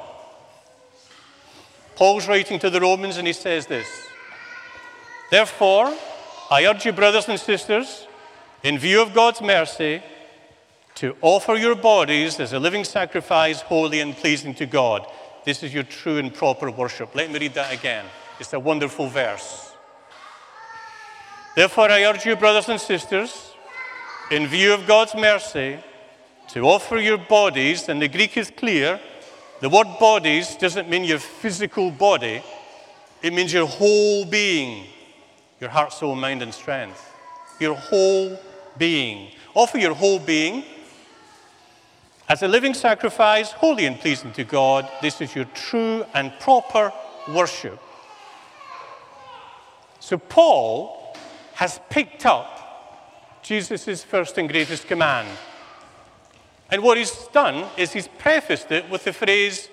Paul's 1.95 2.27
writing 2.27 2.59
to 2.59 2.69
the 2.69 2.81
Romans 2.81 3.15
and 3.15 3.25
he 3.25 3.31
says 3.31 3.65
this 3.65 3.87
Therefore, 5.29 5.95
I 6.49 6.65
urge 6.65 6.85
you, 6.85 6.91
brothers 6.91 7.29
and 7.29 7.39
sisters, 7.39 8.05
in 8.61 8.77
view 8.77 9.01
of 9.01 9.13
God's 9.13 9.41
mercy, 9.41 10.03
to 10.95 11.15
offer 11.21 11.55
your 11.55 11.75
bodies 11.75 12.41
as 12.41 12.51
a 12.51 12.59
living 12.59 12.83
sacrifice, 12.83 13.61
holy 13.61 14.01
and 14.01 14.13
pleasing 14.13 14.53
to 14.55 14.65
God. 14.65 15.07
This 15.45 15.63
is 15.63 15.73
your 15.73 15.83
true 15.83 16.17
and 16.17 16.33
proper 16.33 16.69
worship. 16.69 17.15
Let 17.15 17.31
me 17.31 17.39
read 17.39 17.53
that 17.53 17.73
again. 17.73 18.03
It's 18.37 18.51
a 18.51 18.59
wonderful 18.59 19.07
verse. 19.07 19.70
Therefore, 21.55 21.91
I 21.91 22.03
urge 22.05 22.25
you, 22.25 22.35
brothers 22.35 22.69
and 22.69 22.79
sisters, 22.79 23.51
in 24.29 24.47
view 24.47 24.73
of 24.73 24.87
God's 24.87 25.13
mercy, 25.15 25.77
to 26.49 26.61
offer 26.61 26.97
your 26.97 27.17
bodies, 27.17 27.89
and 27.89 28.01
the 28.01 28.07
Greek 28.07 28.37
is 28.37 28.49
clear. 28.49 28.99
The 29.59 29.69
word 29.69 29.87
bodies 29.99 30.55
doesn't 30.55 30.89
mean 30.89 31.03
your 31.03 31.19
physical 31.19 31.91
body, 31.91 32.41
it 33.21 33.33
means 33.33 33.51
your 33.53 33.67
whole 33.67 34.25
being. 34.25 34.87
your 35.59 35.69
heart, 35.69 35.93
soul, 35.93 36.15
mind, 36.15 36.41
and 36.41 36.51
strength, 36.51 37.13
your 37.59 37.75
whole 37.75 38.39
being. 38.79 39.29
Offer 39.53 39.77
your 39.77 39.93
whole 39.93 40.17
being 40.17 40.63
as 42.27 42.41
a 42.41 42.47
living 42.47 42.73
sacrifice, 42.73 43.51
holy 43.51 43.85
and 43.85 43.99
pleasing 43.99 44.31
to 44.33 44.43
God. 44.43 44.89
This 45.01 45.21
is 45.21 45.35
your 45.35 45.45
true 45.53 46.03
and 46.15 46.33
proper 46.39 46.91
worship. 47.27 47.79
So, 49.99 50.17
Paul 50.17 51.00
has 51.53 51.79
picked 51.89 52.25
up 52.25 53.41
Jesus' 53.43 54.03
first 54.03 54.37
and 54.37 54.49
greatest 54.49 54.87
command. 54.87 55.27
And 56.69 56.83
what 56.83 56.97
he's 56.97 57.11
done 57.33 57.65
is 57.77 57.91
he's 57.91 58.07
prefaced 58.07 58.71
it 58.71 58.89
with 58.89 59.03
the 59.03 59.13
phrase, 59.13 59.69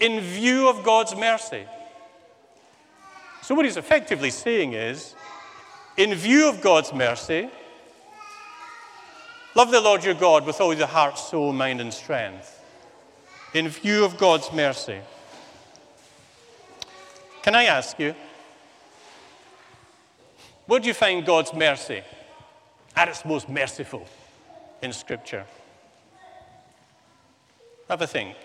in 0.00 0.20
view 0.20 0.68
of 0.68 0.84
God's 0.84 1.16
mercy. 1.16 1.64
So, 3.42 3.54
what 3.54 3.64
he's 3.64 3.76
effectively 3.76 4.30
saying 4.30 4.72
is, 4.74 5.14
in 5.96 6.14
view 6.14 6.48
of 6.48 6.60
God's 6.60 6.92
mercy, 6.92 7.48
love 9.54 9.70
the 9.70 9.80
Lord 9.80 10.04
your 10.04 10.14
God 10.14 10.44
with 10.44 10.60
all 10.60 10.74
your 10.74 10.86
heart, 10.86 11.18
soul, 11.18 11.52
mind, 11.52 11.80
and 11.80 11.92
strength. 11.92 12.60
In 13.54 13.68
view 13.68 14.04
of 14.04 14.18
God's 14.18 14.52
mercy. 14.52 14.98
Can 17.42 17.54
I 17.54 17.64
ask 17.64 17.98
you, 18.00 18.14
where 20.66 20.80
do 20.80 20.88
you 20.88 20.94
find 20.94 21.24
God's 21.24 21.52
mercy 21.52 22.02
at 22.96 23.08
its 23.08 23.24
most 23.24 23.48
merciful 23.48 24.06
in 24.82 24.92
Scripture? 24.92 25.44
Have 27.88 28.02
a 28.02 28.06
think. 28.06 28.36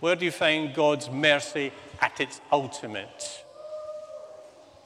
Where 0.00 0.14
do 0.14 0.24
you 0.24 0.30
find 0.30 0.74
God's 0.74 1.10
mercy 1.10 1.72
at 2.00 2.20
its 2.20 2.40
ultimate? 2.52 3.44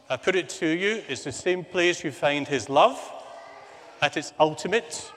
I 0.08 0.16
put 0.16 0.34
it 0.34 0.48
to 0.60 0.66
you, 0.66 1.02
it's 1.08 1.24
the 1.24 1.32
same 1.32 1.64
place 1.64 2.02
you 2.02 2.10
find 2.10 2.48
His 2.48 2.68
love 2.68 2.98
at 4.02 4.16
its 4.16 4.32
ultimate, 4.40 5.12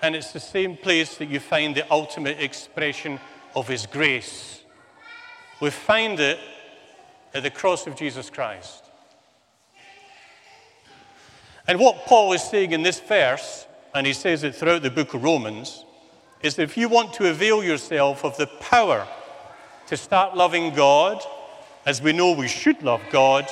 and 0.00 0.14
it's 0.14 0.32
the 0.32 0.40
same 0.40 0.76
place 0.76 1.16
that 1.16 1.28
you 1.28 1.40
find 1.40 1.74
the 1.74 1.90
ultimate 1.92 2.40
expression 2.40 3.18
of 3.54 3.68
His 3.68 3.86
grace. 3.86 4.62
We 5.60 5.70
find 5.70 6.20
it 6.20 6.38
at 7.34 7.42
the 7.42 7.50
cross 7.50 7.86
of 7.86 7.96
Jesus 7.96 8.30
Christ. 8.30 8.85
And 11.68 11.80
what 11.80 12.06
Paul 12.06 12.32
is 12.32 12.42
saying 12.42 12.72
in 12.72 12.82
this 12.82 13.00
verse, 13.00 13.66
and 13.94 14.06
he 14.06 14.12
says 14.12 14.44
it 14.44 14.54
throughout 14.54 14.82
the 14.82 14.90
book 14.90 15.14
of 15.14 15.24
Romans, 15.24 15.84
is 16.42 16.54
that 16.56 16.62
if 16.62 16.76
you 16.76 16.88
want 16.88 17.12
to 17.14 17.28
avail 17.28 17.64
yourself 17.64 18.24
of 18.24 18.36
the 18.36 18.46
power 18.46 19.06
to 19.86 19.96
start 19.96 20.36
loving 20.36 20.74
God, 20.74 21.22
as 21.84 22.02
we 22.02 22.12
know 22.12 22.32
we 22.32 22.48
should 22.48 22.82
love 22.82 23.00
God, 23.10 23.48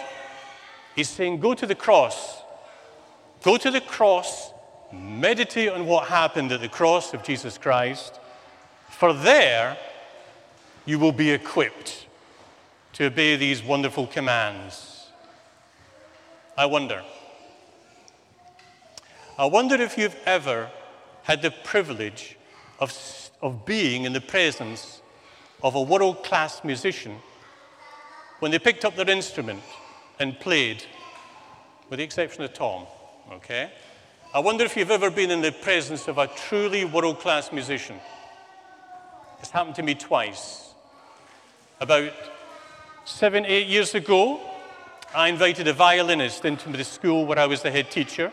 he's 0.95 1.09
saying, 1.09 1.41
go 1.41 1.55
to 1.55 1.67
the 1.67 1.75
cross. 1.75 2.43
Go 3.43 3.57
to 3.57 3.71
the 3.71 3.81
cross, 3.81 4.53
meditate 4.93 5.71
on 5.71 5.87
what 5.87 6.09
happened 6.09 6.53
at 6.53 6.61
the 6.61 6.69
cross 6.69 7.15
of 7.15 7.23
Jesus 7.25 7.59
Christ, 7.59 8.19
for 8.89 9.13
there 9.13 9.77
you 10.87 10.99
will 10.99 11.13
be 11.13 11.31
equipped 11.31 12.07
to 12.95 13.07
obey 13.07 13.37
these 13.37 13.63
wonderful 13.63 14.07
commands. 14.07 15.09
I 16.57 16.67
wonder. 16.67 17.03
I 19.37 19.47
wonder 19.47 19.75
if 19.75 19.99
you've 19.99 20.17
ever 20.27 20.71
had 21.25 21.43
the 21.43 21.51
privilege 21.51 22.37
of, 22.79 22.97
of 23.43 23.67
being 23.67 24.05
in 24.05 24.13
the 24.13 24.21
presence 24.21 25.03
of 25.61 25.75
a 25.75 25.83
world 25.83 26.23
class 26.23 26.63
musician 26.63 27.17
when 28.39 28.53
they 28.53 28.61
picked 28.61 28.85
up 28.85 28.95
their 28.95 29.11
instrument 29.11 29.61
and 30.21 30.39
played, 30.39 30.85
with 31.91 31.99
the 31.99 32.05
exception 32.05 32.45
of 32.45 32.55
Tom, 32.55 32.87
okay? 33.33 33.73
I 34.33 34.39
wonder 34.39 34.65
if 34.65 34.77
you've 34.77 34.93
ever 34.93 35.11
been 35.11 35.33
in 35.33 35.41
the 35.41 35.51
presence 35.51 36.07
of 36.07 36.19
a 36.19 36.29
truly 36.29 36.85
world 36.85 37.19
class 37.19 37.51
musician. 37.51 37.97
It's 39.41 39.51
happened 39.51 39.75
to 39.77 39.83
me 39.83 39.97
twice. 39.97 40.75
About 41.81 42.13
seven, 43.05 43.45
eight 43.47 43.67
years 43.67 43.97
ago, 43.97 44.41
I 45.13 45.29
invited 45.29 45.67
a 45.67 45.73
violinist 45.73 46.45
into 46.45 46.71
the 46.71 46.85
school 46.85 47.27
where 47.27 47.39
I 47.39 47.47
was 47.47 47.63
the 47.63 47.71
head 47.73 47.91
teacher. 47.91 48.33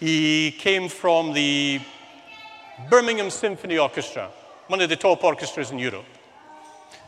He 0.00 0.52
came 0.52 0.88
from 0.88 1.34
the 1.34 1.78
Birmingham 2.88 3.28
Symphony 3.28 3.76
Orchestra, 3.76 4.30
one 4.68 4.80
of 4.80 4.88
the 4.88 4.96
top 4.96 5.22
orchestras 5.22 5.70
in 5.70 5.78
Europe. 5.78 6.06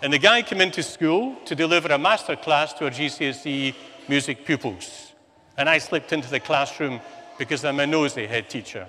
And 0.03 0.13
the 0.13 0.19
guy 0.19 0.43
came 0.43 0.61
into 0.61 0.83
school 0.83 1.37
to 1.47 1.55
deliver 1.55 1.89
a 1.89 1.97
master 1.97 2.37
class 2.37 2.75
to 2.75 2.85
our 2.85 2.91
GCSE 2.91 3.75
music 4.09 4.45
pupils. 4.45 5.13
And 5.57 5.71
I 5.71 5.79
slipped 5.79 6.13
into 6.13 6.29
the 6.29 6.39
classroom 6.39 7.01
because 7.39 7.65
I'm 7.65 7.81
a 7.81 7.87
nosy 7.87 8.27
head 8.27 8.51
teacher. 8.51 8.87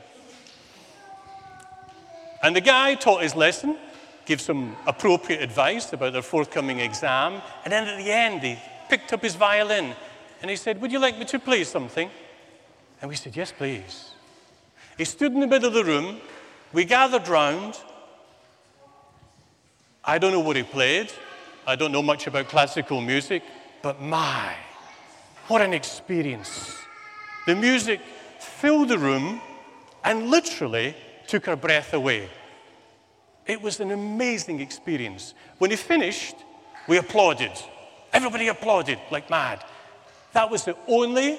And 2.42 2.54
the 2.54 2.62
guy 2.62 2.96
taught 2.96 3.24
his 3.24 3.38
lesson, 3.38 3.78
gave 4.26 4.42
some 4.42 4.76
appropriate 4.86 5.42
advice 5.42 5.94
about 5.94 6.12
their 6.12 6.22
forthcoming 6.22 6.80
exam, 6.80 7.42
and 7.64 7.72
then 7.72 7.88
at 7.88 8.04
the 8.04 8.12
end, 8.12 8.42
he 8.42 8.60
picked 8.90 9.14
up 9.14 9.22
his 9.22 9.36
violin 9.36 9.96
and 10.42 10.50
he 10.50 10.58
said, 10.58 10.82
Would 10.82 10.92
you 10.92 11.00
like 11.00 11.18
me 11.18 11.24
to 11.24 11.40
play 11.40 11.64
something? 11.64 12.10
And 13.04 13.10
we 13.10 13.18
said, 13.18 13.36
Yes, 13.36 13.52
please. 13.52 14.12
He 14.98 15.04
stood 15.04 15.34
in 15.34 15.42
the 15.42 15.48
middle 15.48 15.68
of 15.68 15.74
the 15.74 15.84
room. 15.84 16.22
We 16.72 16.86
gathered 16.86 17.28
round. 17.28 17.78
I 20.06 20.18
don't 20.18 20.32
know 20.32 20.40
what 20.40 20.56
he 20.56 20.64
played. 20.64 21.12
I 21.68 21.76
don't 21.76 21.92
know 21.92 22.02
much 22.02 22.28
about 22.28 22.48
classical 22.48 23.02
music, 23.02 23.44
but 23.82 24.02
my, 24.02 24.56
what 25.48 25.62
an 25.62 25.74
experience. 25.74 26.78
The 27.46 27.56
music 27.56 28.00
filled 28.40 28.88
the 28.88 28.98
room 28.98 29.42
and 30.06 30.30
literally 30.30 30.96
took 31.28 31.50
our 31.50 31.58
breath 31.58 31.94
away. 31.94 32.30
It 33.46 33.62
was 33.62 33.82
an 33.82 33.92
amazing 33.92 34.62
experience. 34.62 35.34
When 35.58 35.72
he 35.72 35.78
finished, 35.78 36.36
we 36.88 36.98
applauded. 36.98 37.52
Everybody 38.14 38.48
applauded 38.48 39.00
like 39.12 39.30
mad. 39.30 39.62
That 40.32 40.50
was 40.50 40.64
the 40.64 40.78
only 40.88 41.38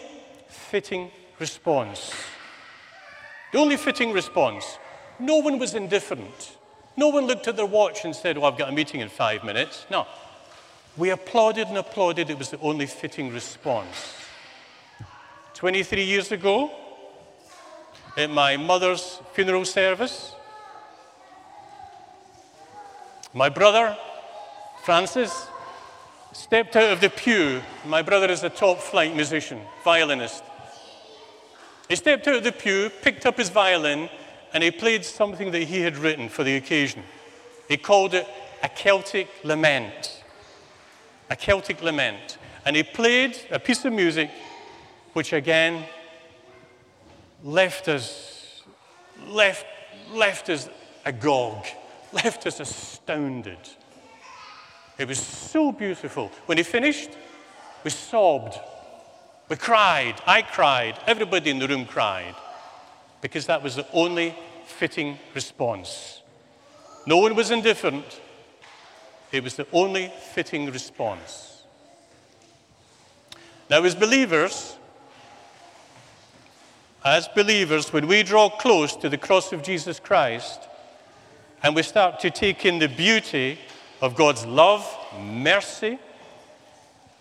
fitting 0.48 1.10
response. 1.38 2.12
The 3.52 3.58
only 3.58 3.76
fitting 3.76 4.12
response. 4.12 4.78
No 5.18 5.36
one 5.36 5.58
was 5.58 5.74
indifferent. 5.74 6.56
No 6.96 7.08
one 7.08 7.26
looked 7.26 7.48
at 7.48 7.56
their 7.56 7.66
watch 7.66 8.04
and 8.04 8.14
said, 8.14 8.36
Oh, 8.36 8.44
I've 8.44 8.58
got 8.58 8.68
a 8.68 8.72
meeting 8.72 9.00
in 9.00 9.08
five 9.08 9.44
minutes. 9.44 9.86
No. 9.90 10.06
We 10.96 11.10
applauded 11.10 11.68
and 11.68 11.78
applauded. 11.78 12.30
It 12.30 12.38
was 12.38 12.50
the 12.50 12.58
only 12.60 12.86
fitting 12.86 13.32
response. 13.32 14.14
23 15.54 16.02
years 16.02 16.32
ago, 16.32 16.70
at 18.16 18.30
my 18.30 18.56
mother's 18.56 19.20
funeral 19.32 19.64
service, 19.64 20.32
my 23.32 23.48
brother, 23.48 23.96
Francis, 24.84 25.48
stepped 26.32 26.76
out 26.76 26.92
of 26.92 27.00
the 27.00 27.10
pew. 27.10 27.62
My 27.84 28.02
brother 28.02 28.30
is 28.30 28.44
a 28.44 28.50
top 28.50 28.78
flight 28.78 29.14
musician, 29.14 29.60
violinist. 29.82 30.44
He 31.88 31.96
stepped 31.96 32.26
out 32.26 32.36
of 32.36 32.44
the 32.44 32.52
pew, 32.52 32.90
picked 33.02 33.26
up 33.26 33.36
his 33.36 33.50
violin, 33.50 34.08
and 34.52 34.62
he 34.62 34.70
played 34.70 35.04
something 35.04 35.50
that 35.50 35.64
he 35.64 35.80
had 35.80 35.96
written 35.96 36.28
for 36.28 36.44
the 36.44 36.56
occasion. 36.56 37.02
He 37.68 37.76
called 37.76 38.14
it 38.14 38.26
a 38.62 38.68
Celtic 38.68 39.28
lament. 39.42 40.22
A 41.30 41.36
Celtic 41.36 41.82
lament. 41.82 42.38
And 42.64 42.76
he 42.76 42.82
played 42.82 43.38
a 43.50 43.58
piece 43.58 43.84
of 43.84 43.92
music 43.92 44.30
which 45.12 45.32
again 45.32 45.84
left 47.42 47.88
us, 47.88 48.62
left, 49.26 49.66
left 50.12 50.48
us 50.48 50.68
agog, 51.04 51.66
left 52.12 52.46
us 52.46 52.60
astounded. 52.60 53.58
It 54.96 55.08
was 55.08 55.18
so 55.18 55.72
beautiful. 55.72 56.30
When 56.46 56.56
he 56.56 56.64
finished, 56.64 57.10
we 57.82 57.90
sobbed 57.90 58.58
we 59.48 59.56
cried. 59.56 60.14
I 60.26 60.42
cried. 60.42 60.98
Everybody 61.06 61.50
in 61.50 61.58
the 61.58 61.68
room 61.68 61.84
cried 61.84 62.34
because 63.20 63.46
that 63.46 63.62
was 63.62 63.76
the 63.76 63.86
only 63.92 64.34
fitting 64.66 65.18
response. 65.34 66.22
No 67.06 67.18
one 67.18 67.34
was 67.34 67.50
indifferent. 67.50 68.20
It 69.32 69.42
was 69.42 69.56
the 69.56 69.66
only 69.72 70.12
fitting 70.32 70.66
response. 70.66 71.62
Now, 73.68 73.82
as 73.82 73.94
believers, 73.94 74.76
as 77.04 77.28
believers, 77.28 77.92
when 77.92 78.06
we 78.06 78.22
draw 78.22 78.48
close 78.48 78.96
to 78.96 79.08
the 79.08 79.18
cross 79.18 79.52
of 79.52 79.62
Jesus 79.62 79.98
Christ 79.98 80.60
and 81.62 81.74
we 81.74 81.82
start 81.82 82.20
to 82.20 82.30
take 82.30 82.64
in 82.64 82.78
the 82.78 82.88
beauty 82.88 83.58
of 84.00 84.14
God's 84.14 84.44
love, 84.46 84.86
mercy, 85.18 85.98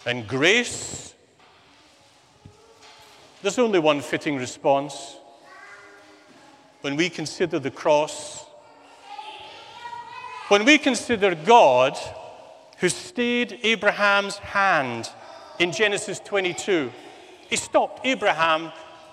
and 0.05 0.27
grace 0.27 1.12
there's 3.43 3.59
only 3.59 3.77
one 3.77 3.99
fitting 3.99 4.37
response. 4.37 5.17
When 6.79 6.95
we 6.95 7.09
consider 7.09 7.59
the 7.59 7.71
cross, 7.71 8.45
when 10.47 10.63
we 10.63 10.77
consider 10.77 11.35
God 11.35 11.97
who 12.77 12.87
stayed 12.87 13.59
Abraham's 13.63 14.37
hand 14.37 15.09
in 15.59 15.71
Genesis 15.71 16.19
22 16.19 16.91
He 17.49 17.57
stopped 17.57 18.05
Abraham 18.05 18.71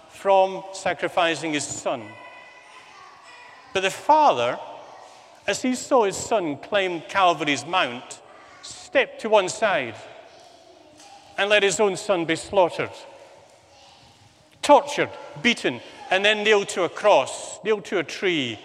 from 0.09 0.62
sacrificing 0.73 1.53
his 1.53 1.64
son. 1.64 2.03
But 3.75 3.81
the 3.81 3.90
father, 3.90 4.59
as 5.47 5.61
he 5.61 5.75
saw 5.75 6.05
his 6.05 6.16
son 6.16 6.57
climb 6.57 7.03
Calvary's 7.03 7.66
mount, 7.66 8.23
stepped 8.62 9.23
to 9.23 9.29
one 9.29 9.49
side 9.49 9.97
and 11.37 11.51
let 11.51 11.64
his 11.64 11.81
own 11.81 11.97
son 11.97 12.25
be 12.25 12.37
slaughtered. 12.37 12.90
Tortured, 14.71 15.11
beaten, 15.43 15.81
and 16.13 16.25
then 16.25 16.45
nailed 16.45 16.69
to 16.69 16.85
a 16.85 16.89
cross, 16.89 17.59
nailed 17.65 17.85
to 17.87 17.99
a 17.99 18.05
tree, 18.05 18.57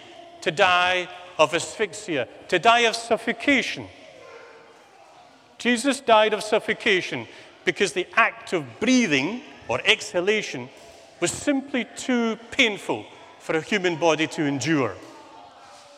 to 0.42 0.52
die 0.52 1.10
of 1.40 1.56
asphyxia, 1.56 2.28
to 2.48 2.60
die 2.60 2.82
of 2.82 2.96
suffocation. 2.96 3.88
Jesus 5.58 6.02
died 6.02 6.32
of 6.36 6.44
suffocation 6.44 7.26
because 7.64 7.94
the 7.94 8.06
act 8.14 8.54
of 8.54 8.80
breathing 8.80 9.42
or 9.68 9.82
exhalation 9.84 10.70
was 11.22 11.32
simply 11.32 11.88
too 11.96 12.38
painful 12.52 13.04
for 13.40 13.56
a 13.58 13.62
human 13.62 13.96
body 13.96 14.28
to 14.28 14.44
endure. 14.44 14.94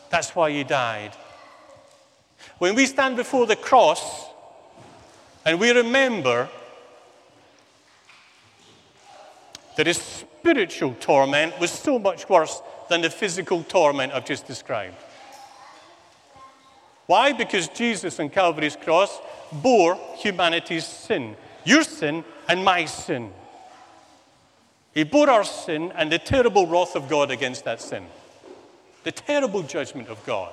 That's 0.08 0.34
why 0.34 0.52
he 0.52 0.64
died. 0.64 1.12
When 2.56 2.74
we 2.74 2.86
stand 2.86 3.16
before 3.16 3.44
the 3.44 3.56
cross 3.56 4.24
and 5.44 5.60
we 5.60 5.70
remember 5.70 6.48
that 9.78 9.86
his 9.86 9.98
spiritual 9.98 10.92
torment 10.98 11.56
was 11.60 11.70
so 11.70 12.00
much 12.00 12.28
worse 12.28 12.60
than 12.88 13.00
the 13.00 13.08
physical 13.08 13.62
torment 13.62 14.12
I've 14.12 14.24
just 14.24 14.44
described. 14.44 14.96
Why? 17.06 17.32
Because 17.32 17.68
Jesus 17.68 18.18
on 18.18 18.28
Calvary's 18.28 18.74
cross 18.74 19.20
bore 19.52 19.96
humanity's 20.16 20.84
sin, 20.84 21.36
your 21.62 21.84
sin 21.84 22.24
and 22.48 22.64
my 22.64 22.86
sin. 22.86 23.30
He 24.94 25.04
bore 25.04 25.30
our 25.30 25.44
sin 25.44 25.92
and 25.94 26.10
the 26.10 26.18
terrible 26.18 26.66
wrath 26.66 26.96
of 26.96 27.08
God 27.08 27.30
against 27.30 27.64
that 27.64 27.80
sin, 27.80 28.04
the 29.04 29.12
terrible 29.12 29.62
judgment 29.62 30.08
of 30.08 30.26
God. 30.26 30.52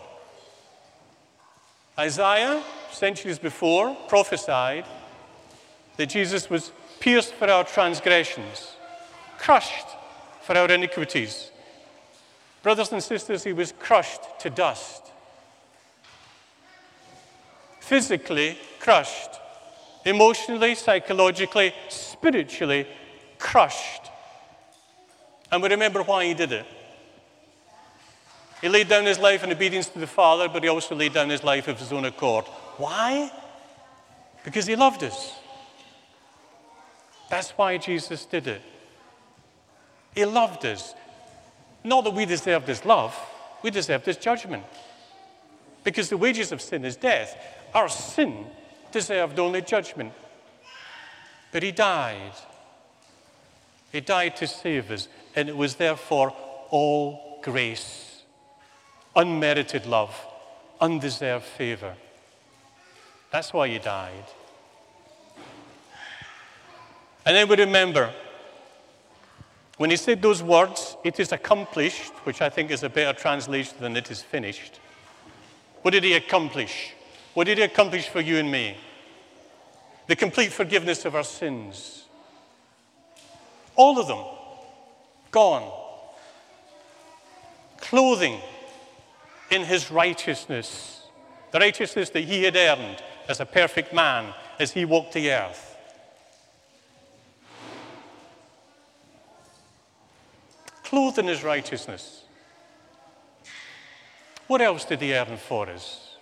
Isaiah, 1.97 2.61
centuries 2.91 3.39
before, 3.39 3.97
prophesied 4.07 4.85
that 5.97 6.09
Jesus 6.09 6.47
was 6.47 6.71
pierced 6.99 7.33
for 7.33 7.49
our 7.49 7.63
transgressions, 7.63 8.75
crushed 9.37 9.87
for 10.41 10.57
our 10.57 10.69
iniquities. 10.71 11.51
Brothers 12.63 12.91
and 12.91 13.03
sisters, 13.03 13.43
he 13.43 13.53
was 13.53 13.73
crushed 13.79 14.21
to 14.39 14.49
dust. 14.49 15.03
Physically 17.79 18.57
crushed, 18.79 19.29
emotionally, 20.03 20.75
psychologically, 20.75 21.73
spiritually 21.89 22.87
crushed. 23.37 24.09
And 25.51 25.61
we 25.61 25.69
remember 25.69 26.01
why 26.01 26.25
he 26.25 26.33
did 26.33 26.51
it. 26.51 26.65
He 28.61 28.69
laid 28.69 28.87
down 28.87 29.05
his 29.05 29.19
life 29.19 29.43
in 29.43 29.51
obedience 29.51 29.87
to 29.89 29.99
the 29.99 30.07
Father, 30.07 30.49
but 30.49 30.63
he 30.63 30.69
also 30.69 30.95
laid 30.95 31.13
down 31.13 31.29
his 31.29 31.43
life 31.43 31.67
of 31.67 31.77
his 31.77 31.91
own 31.91 32.05
accord. 32.05 32.45
Why? 32.77 33.31
Because 34.43 34.65
he 34.65 34.75
loved 34.75 35.03
us. 35.03 35.33
That's 37.29 37.51
why 37.51 37.77
Jesus 37.77 38.25
did 38.25 38.47
it. 38.47 38.61
He 40.15 40.25
loved 40.25 40.65
us. 40.65 40.95
Not 41.83 42.05
that 42.05 42.13
we 42.13 42.25
deserved 42.25 42.67
his 42.67 42.83
love, 42.85 43.15
we 43.61 43.69
deserved 43.69 44.05
his 44.05 44.17
judgment. 44.17 44.63
Because 45.83 46.09
the 46.09 46.17
wages 46.17 46.51
of 46.51 46.61
sin 46.61 46.83
is 46.83 46.95
death. 46.95 47.37
Our 47.73 47.89
sin 47.89 48.47
deserved 48.91 49.37
only 49.37 49.61
judgment. 49.61 50.13
But 51.51 51.61
he 51.61 51.71
died. 51.71 52.31
He 53.91 54.01
died 54.01 54.35
to 54.37 54.47
save 54.47 54.89
us, 54.89 55.07
and 55.35 55.47
it 55.47 55.55
was 55.55 55.75
therefore 55.75 56.33
all 56.69 57.39
grace, 57.43 58.23
unmerited 59.15 59.85
love, 59.85 60.15
undeserved 60.81 61.45
favor. 61.45 61.93
That's 63.31 63.53
why 63.53 63.67
he 63.67 63.77
died. 63.77 64.25
And 67.25 67.35
then 67.35 67.47
we 67.47 67.55
remember 67.55 68.11
when 69.77 69.89
he 69.89 69.97
said 69.97 70.21
those 70.21 70.41
words, 70.41 70.95
it 71.03 71.19
is 71.19 71.31
accomplished, 71.31 72.13
which 72.23 72.41
I 72.41 72.49
think 72.49 72.71
is 72.71 72.83
a 72.83 72.89
better 72.89 73.17
translation 73.17 73.75
than 73.79 73.97
it 73.97 74.09
is 74.09 74.21
finished. 74.21 74.79
What 75.81 75.91
did 75.91 76.03
he 76.03 76.13
accomplish? 76.13 76.93
What 77.33 77.45
did 77.45 77.57
he 77.57 77.63
accomplish 77.63 78.07
for 78.07 78.21
you 78.21 78.37
and 78.37 78.49
me? 78.49 78.77
The 80.07 80.15
complete 80.15 80.53
forgiveness 80.53 81.03
of 81.03 81.15
our 81.15 81.23
sins. 81.23 82.05
All 83.75 83.99
of 83.99 84.07
them 84.07 84.23
gone. 85.31 85.69
Clothing 87.77 88.39
in 89.51 89.63
his 89.63 89.91
righteousness, 89.91 91.03
the 91.51 91.59
righteousness 91.59 92.09
that 92.11 92.21
he 92.21 92.43
had 92.43 92.55
earned 92.55 93.03
as 93.27 93.39
a 93.39 93.45
perfect 93.45 93.93
man 93.93 94.33
as 94.59 94.71
he 94.71 94.85
walked 94.85 95.13
the 95.13 95.31
earth. 95.31 95.74
Clothed 100.95 101.19
in 101.19 101.27
his 101.27 101.43
righteousness. 101.43 102.23
What 104.47 104.61
else 104.61 104.85
did 104.85 105.01
he 105.01 105.13
earn 105.13 105.35
for 105.35 105.67
us? 105.67 106.15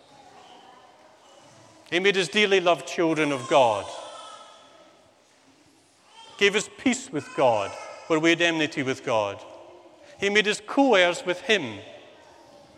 He 1.92 2.00
made 2.00 2.18
us 2.18 2.28
dearly 2.28 2.60
loved 2.60 2.88
children 2.88 3.32
of 3.32 3.48
God, 3.48 3.86
gave 6.40 6.56
us 6.56 6.68
peace 6.80 7.12
with 7.12 7.30
God 7.38 7.70
where 8.08 8.20
we 8.20 8.32
had 8.32 8.42
enmity 8.42 8.82
with 8.82 9.06
God. 9.06 9.44
He 10.20 10.32
made 10.32 10.48
us 10.48 10.60
co 10.66 10.96
heirs 10.96 11.24
with 11.24 11.42
Him, 11.42 11.78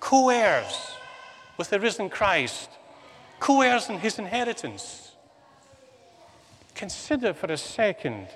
co 0.02 0.28
heirs 0.28 0.92
with 1.58 1.70
the 1.70 1.80
risen 1.80 2.10
Christ, 2.10 2.70
co 3.40 3.62
heirs 3.62 3.90
in 3.90 4.00
His 4.00 4.20
inheritance. 4.20 5.14
Consider 6.74 7.34
for 7.34 7.50
a 7.50 7.58
second 7.58 8.28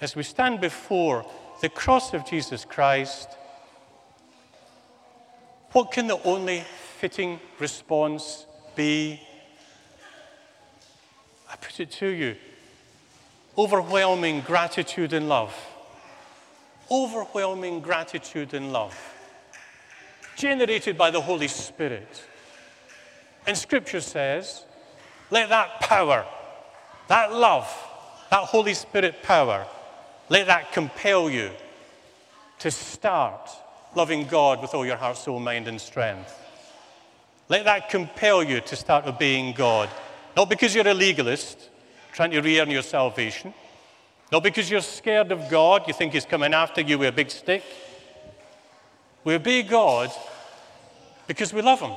as 0.00 0.14
we 0.14 0.22
stand 0.22 0.60
before 0.60 1.26
the 1.62 1.68
cross 1.68 2.12
of 2.12 2.26
Jesus 2.26 2.64
Christ, 2.64 3.28
what 5.70 5.92
can 5.92 6.08
the 6.08 6.20
only 6.24 6.64
fitting 6.98 7.40
response 7.60 8.46
be? 8.74 9.20
I 11.50 11.54
put 11.56 11.78
it 11.80 11.90
to 11.92 12.08
you 12.08 12.36
overwhelming 13.56 14.40
gratitude 14.40 15.12
and 15.12 15.28
love. 15.28 15.54
Overwhelming 16.90 17.80
gratitude 17.80 18.54
and 18.54 18.72
love, 18.72 18.94
generated 20.36 20.98
by 20.98 21.10
the 21.10 21.20
Holy 21.20 21.48
Spirit. 21.48 22.22
And 23.46 23.56
Scripture 23.56 24.00
says, 24.00 24.64
let 25.30 25.48
that 25.48 25.80
power, 25.80 26.26
that 27.08 27.32
love, 27.32 27.72
that 28.30 28.40
Holy 28.40 28.74
Spirit 28.74 29.22
power, 29.22 29.66
let 30.32 30.46
that 30.46 30.72
compel 30.72 31.28
you 31.28 31.50
to 32.58 32.70
start 32.70 33.50
loving 33.94 34.26
God 34.26 34.62
with 34.62 34.72
all 34.72 34.86
your 34.86 34.96
heart, 34.96 35.18
soul, 35.18 35.38
mind, 35.38 35.68
and 35.68 35.78
strength. 35.78 36.34
Let 37.50 37.66
that 37.66 37.90
compel 37.90 38.42
you 38.42 38.62
to 38.62 38.74
start 38.74 39.06
obeying 39.06 39.52
God. 39.52 39.90
Not 40.34 40.48
because 40.48 40.74
you're 40.74 40.88
a 40.88 40.94
legalist, 40.94 41.68
trying 42.14 42.30
to 42.30 42.40
re 42.40 42.58
earn 42.58 42.70
your 42.70 42.80
salvation. 42.80 43.52
Not 44.32 44.42
because 44.42 44.70
you're 44.70 44.80
scared 44.80 45.32
of 45.32 45.50
God, 45.50 45.86
you 45.86 45.92
think 45.92 46.14
He's 46.14 46.24
coming 46.24 46.54
after 46.54 46.80
you 46.80 46.98
with 46.98 47.10
a 47.10 47.12
big 47.12 47.30
stick. 47.30 47.62
We 49.24 49.34
obey 49.34 49.62
God 49.62 50.10
because 51.26 51.52
we 51.52 51.60
love 51.60 51.80
Him. 51.80 51.92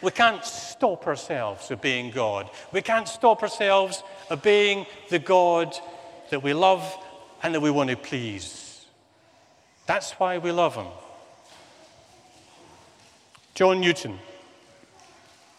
We 0.00 0.10
can't 0.10 0.42
stop 0.42 1.06
ourselves 1.06 1.70
obeying 1.70 2.12
God. 2.12 2.48
We 2.72 2.80
can't 2.80 3.08
stop 3.08 3.42
ourselves 3.42 4.02
obeying 4.30 4.86
the 5.10 5.18
God 5.18 5.78
that 6.30 6.42
we 6.42 6.54
love 6.54 6.96
and 7.42 7.54
that 7.54 7.60
we 7.60 7.70
want 7.70 7.90
to 7.90 7.96
please. 7.96 8.84
That's 9.86 10.12
why 10.12 10.38
we 10.38 10.50
love 10.50 10.74
him. 10.74 10.86
John 13.54 13.80
Newton, 13.80 14.18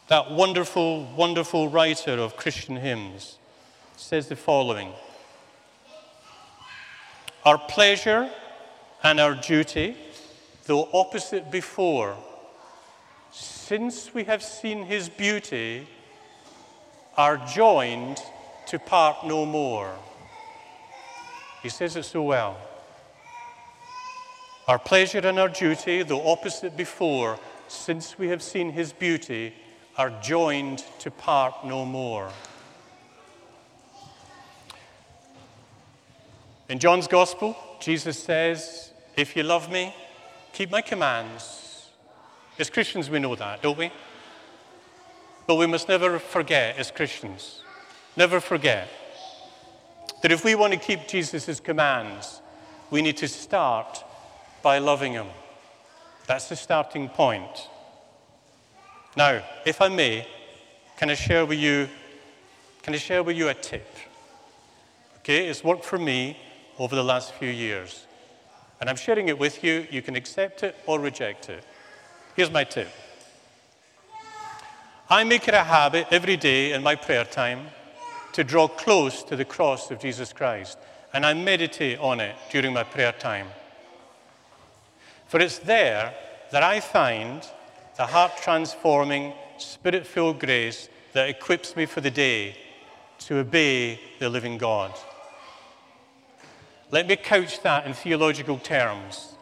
that 0.07 0.31
wonderful, 0.31 1.05
wonderful 1.15 1.69
writer 1.69 2.11
of 2.11 2.35
Christian 2.35 2.75
hymns, 2.75 3.37
says 3.95 4.27
the 4.27 4.35
following 4.35 4.91
Our 7.43 7.57
pleasure 7.57 8.29
and 9.03 9.19
our 9.19 9.33
duty, 9.33 9.95
though 10.65 10.89
opposite 10.93 11.49
before, 11.49 12.15
since 13.31 14.13
we 14.13 14.25
have 14.25 14.43
seen 14.43 14.83
his 14.83 15.09
beauty, 15.09 15.87
are 17.15 17.37
joined 17.37 18.21
to 18.67 18.77
part 18.77 19.25
no 19.25 19.45
more. 19.45 19.95
He 21.63 21.69
says 21.69 21.95
it 21.95 22.03
so 22.03 22.23
well. 22.23 22.57
Our 24.67 24.79
pleasure 24.79 25.19
and 25.19 25.39
our 25.39 25.49
duty, 25.49 26.03
though 26.03 26.27
opposite 26.27 26.75
before, 26.75 27.39
since 27.67 28.19
we 28.19 28.27
have 28.27 28.43
seen 28.43 28.71
his 28.71 28.93
beauty, 28.93 29.53
are 29.97 30.11
joined 30.21 30.83
to 30.99 31.09
part 31.09 31.65
no 31.65 31.85
more. 31.85 32.29
In 36.69 36.79
John's 36.79 37.07
Gospel, 37.07 37.55
Jesus 37.79 38.21
says, 38.21 38.91
If 39.15 39.35
you 39.35 39.43
love 39.43 39.71
me, 39.71 39.95
keep 40.51 40.69
my 40.69 40.81
commands. 40.81 41.89
As 42.59 42.69
Christians, 42.69 43.09
we 43.09 43.19
know 43.19 43.35
that, 43.35 43.61
don't 43.61 43.77
we? 43.77 43.91
But 45.47 45.55
we 45.55 45.65
must 45.65 45.87
never 45.87 46.19
forget, 46.19 46.77
as 46.77 46.91
Christians, 46.91 47.61
never 48.17 48.41
forget 48.41 48.89
that 50.21 50.31
if 50.31 50.43
we 50.43 50.55
want 50.55 50.73
to 50.73 50.79
keep 50.79 51.07
Jesus' 51.07 51.59
commands, 51.59 52.41
we 52.89 53.01
need 53.01 53.17
to 53.17 53.27
start 53.27 54.03
by 54.61 54.79
loving 54.79 55.13
him. 55.13 55.27
That's 56.25 56.49
the 56.49 56.55
starting 56.55 57.09
point. 57.09 57.69
Now, 59.15 59.41
if 59.65 59.81
I 59.81 59.89
may, 59.89 60.27
can 60.97 61.09
I 61.09 61.15
share 61.15 61.45
with 61.45 61.59
you, 61.59 61.87
can 62.83 62.93
I 62.93 62.97
share 62.97 63.23
with 63.23 63.37
you 63.37 63.49
a 63.49 63.53
tip? 63.53 63.87
Okay, 65.19 65.47
it's 65.47 65.63
worked 65.63 65.85
for 65.85 65.97
me 65.97 66.37
over 66.79 66.95
the 66.95 67.03
last 67.03 67.33
few 67.33 67.49
years. 67.49 68.05
And 68.79 68.89
I'm 68.89 68.95
sharing 68.95 69.29
it 69.29 69.37
with 69.37 69.63
you. 69.63 69.87
You 69.89 70.01
can 70.01 70.15
accept 70.15 70.63
it 70.63 70.75
or 70.85 70.99
reject 70.99 71.49
it. 71.49 71.63
Here's 72.35 72.51
my 72.51 72.63
tip. 72.63 72.89
I 75.09 75.23
make 75.23 75.47
it 75.47 75.53
a 75.53 75.63
habit 75.63 76.07
every 76.11 76.37
day 76.37 76.73
in 76.73 76.83
my 76.83 76.95
prayer 76.95 77.23
time 77.23 77.67
to 78.37 78.43
draw 78.43 78.67
close 78.67 79.23
to 79.23 79.35
the 79.35 79.43
cross 79.43 79.89
of 79.89 79.99
Jesus 79.99 80.31
Christ. 80.31 80.77
And 81.11 81.25
I 81.25 81.33
meditate 81.33 81.97
on 81.97 82.19
it 82.19 82.35
during 82.51 82.71
my 82.71 82.83
prayer 82.83 83.11
time. 83.11 83.47
For 85.25 85.39
it's 85.39 85.57
there 85.57 86.13
that 86.51 86.61
I 86.61 86.79
find 86.79 87.41
the 87.97 88.05
heart 88.05 88.33
transforming, 88.39 89.33
spirit 89.57 90.05
filled 90.05 90.39
grace 90.39 90.87
that 91.13 91.29
equips 91.29 91.75
me 91.75 91.87
for 91.87 91.99
the 91.99 92.11
day 92.11 92.55
to 93.21 93.39
obey 93.39 93.99
the 94.19 94.29
living 94.29 94.59
God. 94.59 94.93
Let 96.91 97.07
me 97.07 97.15
couch 97.15 97.63
that 97.63 97.87
in 97.87 97.95
theological 97.95 98.59
terms. 98.59 99.33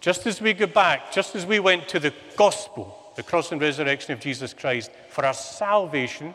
Just 0.00 0.26
as 0.26 0.40
we 0.40 0.52
go 0.52 0.66
back, 0.66 1.12
just 1.12 1.36
as 1.36 1.46
we 1.46 1.60
went 1.60 1.86
to 1.90 2.00
the 2.00 2.12
gospel, 2.36 3.12
the 3.14 3.22
cross 3.22 3.52
and 3.52 3.60
resurrection 3.60 4.14
of 4.14 4.18
Jesus 4.18 4.52
Christ, 4.52 4.90
for 5.10 5.24
our 5.24 5.32
salvation, 5.32 6.34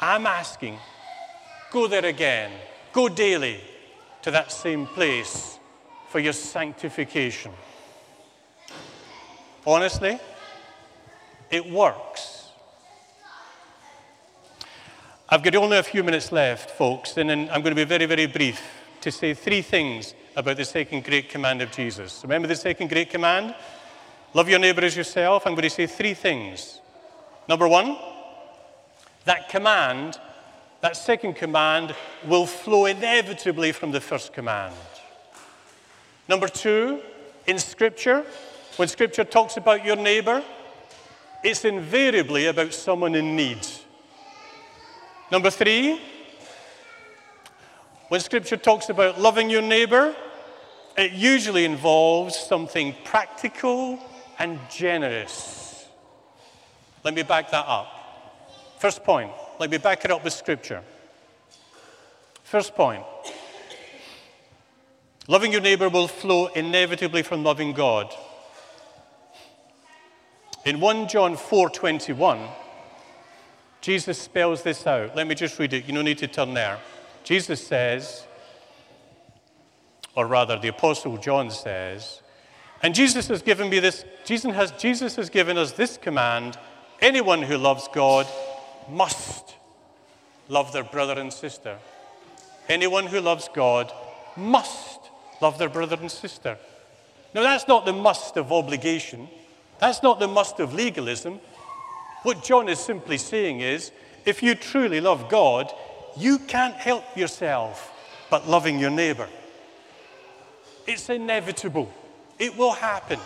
I'm 0.00 0.26
asking, 0.26 0.78
go 1.70 1.86
there 1.86 2.04
again. 2.04 2.52
Go 2.92 3.08
daily 3.08 3.60
to 4.22 4.30
that 4.30 4.52
same 4.52 4.86
place 4.86 5.58
for 6.08 6.18
your 6.20 6.32
sanctification. 6.32 7.52
Honestly, 9.66 10.18
it 11.50 11.70
works. 11.70 12.48
I've 15.28 15.42
got 15.42 15.54
only 15.56 15.76
a 15.76 15.82
few 15.82 16.02
minutes 16.02 16.32
left, 16.32 16.70
folks, 16.70 17.16
and 17.16 17.30
I'm 17.30 17.60
going 17.62 17.64
to 17.64 17.74
be 17.74 17.84
very, 17.84 18.06
very 18.06 18.26
brief 18.26 18.62
to 19.02 19.12
say 19.12 19.34
three 19.34 19.60
things 19.60 20.14
about 20.34 20.56
the 20.56 20.64
second 20.64 21.04
great 21.04 21.28
command 21.28 21.60
of 21.60 21.70
Jesus. 21.70 22.20
Remember 22.22 22.48
the 22.48 22.56
second 22.56 22.88
great 22.88 23.10
command? 23.10 23.54
Love 24.32 24.48
your 24.48 24.58
neighbor 24.58 24.82
as 24.82 24.96
yourself. 24.96 25.46
I'm 25.46 25.54
going 25.54 25.64
to 25.64 25.70
say 25.70 25.86
three 25.86 26.14
things. 26.14 26.80
Number 27.48 27.68
one, 27.68 27.98
that 29.28 29.50
command, 29.50 30.18
that 30.80 30.96
second 30.96 31.34
command, 31.34 31.94
will 32.26 32.46
flow 32.46 32.86
inevitably 32.86 33.72
from 33.72 33.90
the 33.90 34.00
first 34.00 34.32
command. 34.32 34.74
Number 36.28 36.48
two, 36.48 37.02
in 37.46 37.58
Scripture, 37.58 38.24
when 38.76 38.88
Scripture 38.88 39.24
talks 39.24 39.58
about 39.58 39.84
your 39.84 39.96
neighbor, 39.96 40.42
it's 41.44 41.66
invariably 41.66 42.46
about 42.46 42.72
someone 42.72 43.14
in 43.14 43.36
need. 43.36 43.66
Number 45.30 45.50
three, 45.50 46.00
when 48.08 48.20
Scripture 48.20 48.56
talks 48.56 48.88
about 48.88 49.20
loving 49.20 49.50
your 49.50 49.60
neighbor, 49.60 50.16
it 50.96 51.12
usually 51.12 51.66
involves 51.66 52.34
something 52.34 52.94
practical 53.04 53.98
and 54.38 54.58
generous. 54.70 55.86
Let 57.04 57.12
me 57.12 57.24
back 57.24 57.50
that 57.50 57.66
up. 57.66 57.97
First 58.78 59.02
point, 59.02 59.32
let 59.58 59.70
me 59.70 59.78
back 59.78 60.04
it 60.04 60.12
up 60.12 60.22
with 60.22 60.32
Scripture. 60.32 60.82
First 62.44 62.74
point 62.74 63.04
loving 65.26 65.52
your 65.52 65.60
neighbor 65.60 65.88
will 65.88 66.08
flow 66.08 66.46
inevitably 66.46 67.22
from 67.22 67.44
loving 67.44 67.72
God. 67.72 68.14
In 70.64 70.80
1 70.80 71.08
John 71.08 71.36
4:21, 71.36 72.48
Jesus 73.80 74.18
spells 74.20 74.62
this 74.62 74.86
out. 74.86 75.14
Let 75.14 75.26
me 75.26 75.34
just 75.34 75.58
read 75.58 75.72
it. 75.72 75.84
You 75.86 75.94
don't 75.94 76.04
need 76.04 76.18
to 76.18 76.28
turn 76.28 76.54
there. 76.54 76.78
Jesus 77.24 77.66
says, 77.66 78.26
or 80.14 80.26
rather, 80.26 80.58
the 80.58 80.68
Apostle 80.68 81.16
John 81.18 81.50
says, 81.50 82.22
and 82.82 82.94
Jesus 82.94 83.28
has 83.28 83.42
given 83.42 83.68
me 83.68 83.80
this, 83.80 84.04
Jesus 84.24 84.54
has, 84.54 84.70
Jesus 84.72 85.16
has 85.16 85.28
given 85.30 85.58
us 85.58 85.72
this 85.72 85.96
command 85.96 86.56
anyone 87.00 87.42
who 87.42 87.58
loves 87.58 87.88
God 87.92 88.26
must 88.90 89.54
love 90.48 90.72
their 90.72 90.84
brother 90.84 91.20
and 91.20 91.32
sister. 91.32 91.78
Anyone 92.68 93.06
who 93.06 93.20
loves 93.20 93.48
God 93.54 93.92
must 94.36 95.00
love 95.40 95.58
their 95.58 95.68
brother 95.68 95.96
and 96.00 96.10
sister. 96.10 96.58
Now, 97.34 97.42
that's 97.42 97.68
not 97.68 97.84
the 97.84 97.92
must 97.92 98.36
of 98.36 98.52
obligation. 98.52 99.28
That's 99.78 100.02
not 100.02 100.18
the 100.18 100.28
must 100.28 100.60
of 100.60 100.74
legalism. 100.74 101.40
What 102.22 102.42
John 102.42 102.68
is 102.68 102.78
simply 102.78 103.18
saying 103.18 103.60
is 103.60 103.92
if 104.24 104.42
you 104.42 104.54
truly 104.54 105.00
love 105.00 105.28
God, 105.28 105.72
you 106.16 106.38
can't 106.38 106.74
help 106.74 107.16
yourself 107.16 107.92
but 108.30 108.48
loving 108.48 108.78
your 108.78 108.90
neighbor. 108.90 109.28
It's 110.86 111.08
inevitable, 111.08 111.92
it 112.38 112.56
will 112.56 112.72
happen. 112.72 113.20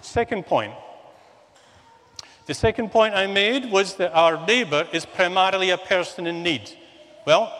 Second 0.00 0.46
point. 0.46 0.72
The 2.46 2.54
second 2.54 2.92
point 2.92 3.14
I 3.14 3.26
made 3.26 3.70
was 3.72 3.96
that 3.96 4.12
our 4.14 4.46
neighbor 4.46 4.86
is 4.92 5.04
primarily 5.04 5.70
a 5.70 5.78
person 5.78 6.28
in 6.28 6.44
need. 6.44 6.70
Well, 7.26 7.52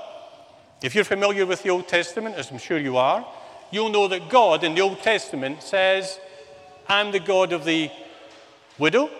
if 0.81 0.95
you're 0.95 1.03
familiar 1.03 1.45
with 1.45 1.65
the 1.65 1.71
Old 1.71 1.89
Testament, 1.89 2.37
as 2.37 2.53
I'm 2.53 2.59
sure 2.59 2.79
you 2.79 2.97
are, 2.97 3.27
you'll 3.73 3.89
know 3.89 4.07
that 4.07 4.29
God 4.29 4.63
in 4.63 4.77
the 4.77 4.83
Old 4.83 5.03
Testament 5.03 5.61
says, 5.63 6.21
I'm 6.89 7.11
the 7.11 7.19
God 7.19 7.53
of 7.53 7.65
the 7.65 7.91
widow, 8.79 9.11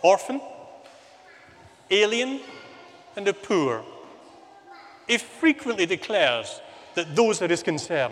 orphan, 0.00 0.40
alien, 1.90 2.40
and 3.16 3.26
the 3.26 3.34
poor. 3.34 3.84
He 5.06 5.18
frequently 5.18 5.84
declares 5.84 6.62
that 6.94 7.14
those 7.14 7.42
are 7.42 7.48
his 7.48 7.62
concern. 7.62 8.10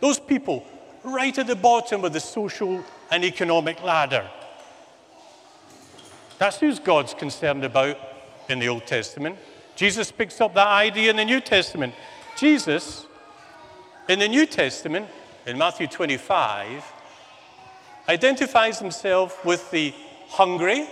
Those 0.00 0.18
people 0.18 0.64
right 1.04 1.36
at 1.36 1.46
the 1.46 1.56
bottom 1.56 2.02
of 2.02 2.14
the 2.14 2.20
social 2.20 2.82
and 3.10 3.24
economic 3.24 3.82
ladder. 3.82 4.26
That's 6.40 6.58
who 6.58 6.74
God's 6.78 7.12
concerned 7.12 7.64
about 7.64 7.98
in 8.48 8.60
the 8.60 8.68
Old 8.68 8.86
Testament. 8.86 9.36
Jesus 9.76 10.10
picks 10.10 10.40
up 10.40 10.54
that 10.54 10.68
idea 10.68 11.10
in 11.10 11.16
the 11.16 11.24
New 11.26 11.42
Testament. 11.42 11.92
Jesus, 12.34 13.06
in 14.08 14.20
the 14.20 14.26
New 14.26 14.46
Testament, 14.46 15.06
in 15.46 15.58
Matthew 15.58 15.86
25, 15.86 16.82
identifies 18.08 18.78
himself 18.78 19.44
with 19.44 19.70
the 19.70 19.92
hungry, 20.28 20.88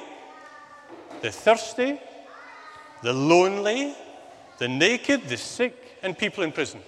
the 1.22 1.32
thirsty, 1.32 1.98
the 3.02 3.14
lonely, 3.14 3.94
the 4.58 4.68
naked, 4.68 5.30
the 5.30 5.38
sick, 5.38 5.98
and 6.02 6.16
people 6.16 6.44
in 6.44 6.52
prison. 6.52 6.82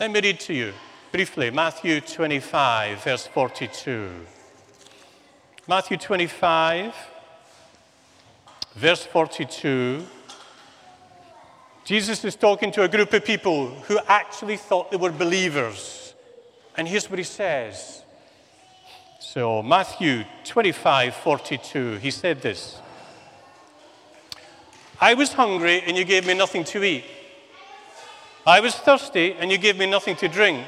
Let 0.00 0.10
me 0.10 0.22
read 0.22 0.40
to 0.40 0.54
you 0.54 0.72
briefly 1.12 1.50
Matthew 1.50 2.00
25, 2.00 3.04
verse 3.04 3.26
42. 3.26 4.10
Matthew 5.68 5.96
25, 5.96 6.94
verse 8.76 9.04
42. 9.04 10.06
Jesus 11.84 12.24
is 12.24 12.36
talking 12.36 12.70
to 12.70 12.84
a 12.84 12.88
group 12.88 13.12
of 13.12 13.24
people 13.24 13.70
who 13.88 13.98
actually 14.06 14.58
thought 14.58 14.92
they 14.92 14.96
were 14.96 15.10
believers. 15.10 16.14
And 16.76 16.86
here's 16.86 17.10
what 17.10 17.18
he 17.18 17.24
says 17.24 18.04
so, 19.18 19.60
Matthew 19.60 20.22
25 20.44 21.16
42, 21.16 21.96
he 21.96 22.12
said 22.12 22.42
this 22.42 22.80
I 25.00 25.14
was 25.14 25.32
hungry 25.32 25.82
and 25.84 25.96
you 25.96 26.04
gave 26.04 26.28
me 26.28 26.34
nothing 26.34 26.62
to 26.62 26.84
eat. 26.84 27.04
I 28.46 28.60
was 28.60 28.76
thirsty 28.76 29.32
and 29.32 29.50
you 29.50 29.58
gave 29.58 29.76
me 29.76 29.86
nothing 29.86 30.14
to 30.16 30.28
drink. 30.28 30.64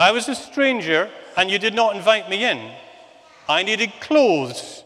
I 0.00 0.12
was 0.12 0.30
a 0.30 0.34
stranger 0.34 1.10
and 1.36 1.50
you 1.50 1.58
did 1.58 1.74
not 1.74 1.94
invite 1.94 2.30
me 2.30 2.46
in. 2.46 2.72
I 3.52 3.62
needed 3.62 3.92
clothes 4.00 4.82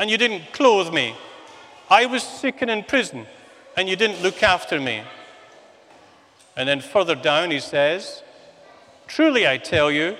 and 0.00 0.10
you 0.10 0.18
didn't 0.18 0.52
clothe 0.52 0.92
me. 0.92 1.14
I 1.88 2.06
was 2.06 2.24
sick 2.24 2.62
and 2.62 2.70
in 2.70 2.82
prison 2.82 3.26
and 3.76 3.88
you 3.88 3.94
didn't 3.94 4.22
look 4.22 4.42
after 4.42 4.80
me. 4.80 5.04
And 6.56 6.68
then 6.68 6.80
further 6.80 7.14
down 7.14 7.52
he 7.52 7.60
says, 7.60 8.24
Truly 9.06 9.46
I 9.46 9.56
tell 9.58 9.90
you, 9.92 10.16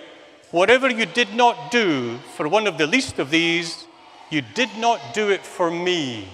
Whatever 0.50 0.88
you 0.88 1.04
did 1.04 1.34
not 1.34 1.70
do 1.70 2.18
for 2.36 2.48
one 2.48 2.66
of 2.66 2.78
the 2.78 2.86
least 2.86 3.18
of 3.18 3.30
these, 3.30 3.84
you 4.30 4.40
did 4.40 4.70
not 4.78 5.12
do 5.12 5.28
it 5.28 5.44
for 5.44 5.70
me. 5.70 6.28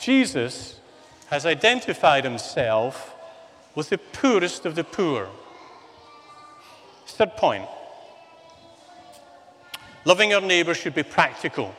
Jesus 0.00 0.80
has 1.28 1.46
identified 1.46 2.24
himself 2.24 3.14
with 3.76 3.90
the 3.90 3.98
poorest 3.98 4.66
of 4.66 4.74
the 4.74 4.82
poor. 4.82 5.28
Third 7.06 7.36
point 7.36 7.68
loving 10.08 10.32
our 10.32 10.40
neighbour 10.40 10.72
should 10.72 10.94
be 10.94 11.02
practical. 11.02 11.74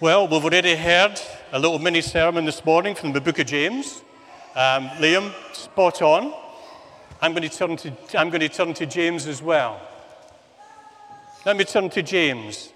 Well, 0.00 0.26
we've 0.26 0.44
already 0.44 0.74
heard 0.74 1.20
a 1.52 1.58
little 1.60 1.78
mini 1.78 2.00
sermon 2.00 2.46
this 2.46 2.64
morning 2.64 2.96
from 2.96 3.12
the 3.12 3.20
book 3.20 3.38
of 3.38 3.46
James. 3.46 4.02
Um, 4.56 4.88
Liam, 4.98 5.32
spot 5.54 6.02
on. 6.02 6.34
I'm 7.20 7.32
going, 7.32 7.48
to 7.48 7.56
turn 7.56 7.76
to, 7.76 7.92
I'm 8.18 8.28
going 8.28 8.40
to 8.40 8.48
turn 8.48 8.74
to 8.74 8.86
James 8.86 9.28
as 9.28 9.40
well. 9.40 9.80
Let 11.46 11.56
me 11.56 11.62
turn 11.62 11.88
to 11.90 12.02
James. 12.02 12.72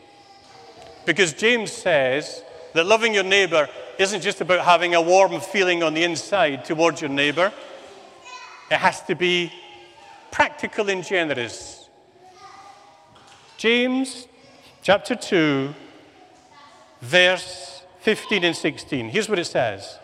Because 1.04 1.32
James 1.32 1.72
says 1.72 2.44
that 2.72 2.86
loving 2.86 3.14
your 3.14 3.24
neighbor 3.24 3.68
isn't 3.98 4.20
just 4.20 4.40
about 4.40 4.64
having 4.64 4.94
a 4.94 5.02
warm 5.02 5.40
feeling 5.40 5.82
on 5.82 5.92
the 5.92 6.04
inside 6.04 6.64
towards 6.64 7.00
your 7.00 7.10
neighbor, 7.10 7.52
it 8.70 8.76
has 8.76 9.02
to 9.06 9.16
be 9.16 9.52
practical 10.30 10.88
and 10.88 11.02
generous. 11.04 11.75
James 13.56 14.28
chapter 14.82 15.14
2, 15.14 15.74
verse 17.00 17.82
15 18.00 18.44
and 18.44 18.56
16. 18.56 19.08
Here's 19.08 19.28
what 19.28 19.38
it 19.38 19.46
says 19.46 19.98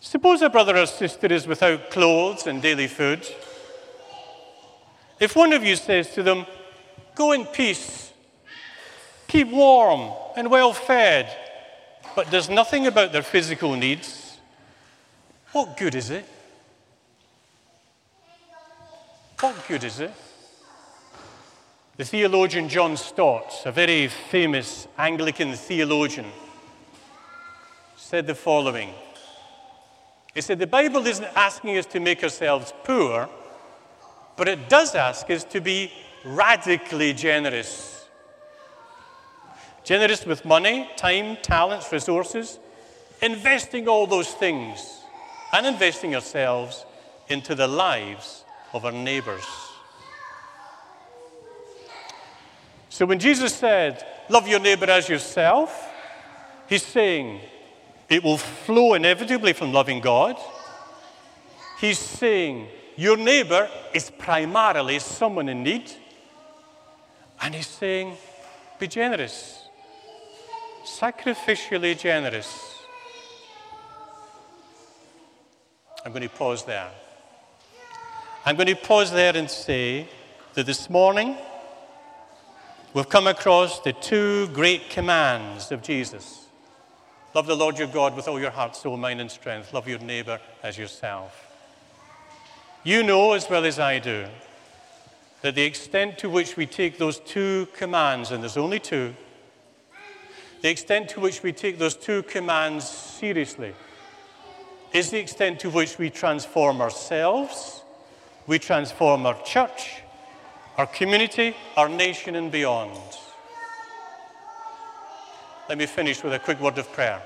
Suppose 0.00 0.42
a 0.42 0.50
brother 0.50 0.76
or 0.76 0.86
sister 0.86 1.32
is 1.32 1.46
without 1.46 1.90
clothes 1.90 2.46
and 2.46 2.60
daily 2.60 2.88
food. 2.88 3.26
If 5.20 5.36
one 5.36 5.52
of 5.52 5.62
you 5.62 5.76
says 5.76 6.12
to 6.14 6.22
them, 6.22 6.46
Go 7.14 7.32
in 7.32 7.44
peace, 7.44 8.12
keep 9.28 9.48
warm 9.48 10.12
and 10.36 10.50
well 10.50 10.72
fed, 10.72 11.28
but 12.16 12.30
does 12.30 12.48
nothing 12.48 12.86
about 12.86 13.12
their 13.12 13.22
physical 13.22 13.76
needs, 13.76 14.38
what 15.52 15.76
good 15.76 15.94
is 15.94 16.10
it? 16.10 16.24
What 19.38 19.56
good 19.68 19.84
is 19.84 20.00
it? 20.00 20.12
The 22.00 22.06
theologian 22.06 22.70
John 22.70 22.96
Stott, 22.96 23.60
a 23.66 23.72
very 23.72 24.08
famous 24.08 24.88
Anglican 24.96 25.52
theologian, 25.52 26.24
said 27.94 28.26
the 28.26 28.34
following 28.34 28.88
he 30.34 30.40
said, 30.40 30.58
The 30.58 30.66
Bible 30.66 31.06
isn't 31.06 31.28
asking 31.36 31.76
us 31.76 31.84
to 31.84 32.00
make 32.00 32.22
ourselves 32.22 32.72
poor, 32.84 33.28
but 34.34 34.48
it 34.48 34.70
does 34.70 34.94
ask 34.94 35.28
us 35.28 35.44
to 35.44 35.60
be 35.60 35.92
radically 36.24 37.12
generous. 37.12 38.06
Generous 39.84 40.24
with 40.24 40.46
money, 40.46 40.88
time, 40.96 41.36
talents, 41.42 41.92
resources, 41.92 42.58
investing 43.20 43.88
all 43.88 44.06
those 44.06 44.30
things 44.30 45.02
and 45.52 45.66
investing 45.66 46.14
ourselves 46.14 46.86
into 47.28 47.54
the 47.54 47.68
lives 47.68 48.46
of 48.72 48.86
our 48.86 48.92
neighbors. 48.92 49.69
So 53.00 53.06
when 53.06 53.18
Jesus 53.18 53.54
said, 53.54 54.06
Love 54.28 54.46
your 54.46 54.60
neighbor 54.60 54.84
as 54.84 55.08
yourself, 55.08 55.90
he's 56.68 56.84
saying, 56.84 57.40
it 58.10 58.22
will 58.22 58.36
flow 58.36 58.92
inevitably 58.92 59.54
from 59.54 59.72
loving 59.72 60.00
God. 60.00 60.36
He's 61.80 61.98
saying, 61.98 62.68
Your 62.96 63.16
neighbor 63.16 63.70
is 63.94 64.10
primarily 64.10 64.98
someone 64.98 65.48
in 65.48 65.62
need. 65.62 65.90
And 67.40 67.54
he's 67.54 67.68
saying, 67.68 68.18
Be 68.78 68.86
generous, 68.86 69.66
sacrificially 70.84 71.98
generous. 71.98 72.84
I'm 76.04 76.12
going 76.12 76.20
to 76.20 76.28
pause 76.28 76.66
there. 76.66 76.90
I'm 78.44 78.56
going 78.56 78.68
to 78.68 78.76
pause 78.76 79.10
there 79.10 79.34
and 79.34 79.50
say 79.50 80.06
that 80.52 80.66
this 80.66 80.90
morning 80.90 81.38
we've 82.92 83.08
come 83.08 83.26
across 83.26 83.80
the 83.80 83.92
two 83.92 84.48
great 84.48 84.90
commands 84.90 85.72
of 85.72 85.82
Jesus 85.82 86.40
Love 87.32 87.46
the 87.46 87.54
Lord 87.54 87.78
your 87.78 87.86
God 87.86 88.16
with 88.16 88.26
all 88.26 88.40
your 88.40 88.50
heart, 88.50 88.74
soul, 88.74 88.96
mind, 88.96 89.20
and 89.20 89.30
strength. 89.30 89.72
Love 89.72 89.86
your 89.86 90.00
neighbor 90.00 90.40
as 90.64 90.76
yourself. 90.76 91.46
You 92.82 93.04
know 93.04 93.34
as 93.34 93.48
well 93.48 93.64
as 93.64 93.78
I 93.78 94.00
do 94.00 94.26
that 95.42 95.54
the 95.54 95.62
extent 95.62 96.18
to 96.18 96.28
which 96.28 96.56
we 96.56 96.66
take 96.66 96.98
those 96.98 97.20
two 97.20 97.68
commands, 97.72 98.32
and 98.32 98.42
there's 98.42 98.56
only 98.56 98.80
two, 98.80 99.14
the 100.60 100.68
extent 100.68 101.08
to 101.10 101.20
which 101.20 101.44
we 101.44 101.52
take 101.52 101.78
those 101.78 101.94
two 101.94 102.24
commands 102.24 102.88
seriously 102.88 103.74
is 104.92 105.10
the 105.10 105.20
extent 105.20 105.60
to 105.60 105.70
which 105.70 105.98
we 105.98 106.10
transform 106.10 106.80
ourselves, 106.80 107.84
we 108.48 108.58
transform 108.58 109.24
our 109.24 109.40
church, 109.44 110.02
our 110.80 110.86
community, 110.86 111.54
our 111.76 111.90
nation, 111.90 112.36
and 112.36 112.50
beyond. 112.50 112.98
Let 115.68 115.76
me 115.76 115.84
finish 115.84 116.24
with 116.24 116.32
a 116.32 116.38
quick 116.38 116.58
word 116.58 116.78
of 116.78 116.90
prayer. 116.90 117.20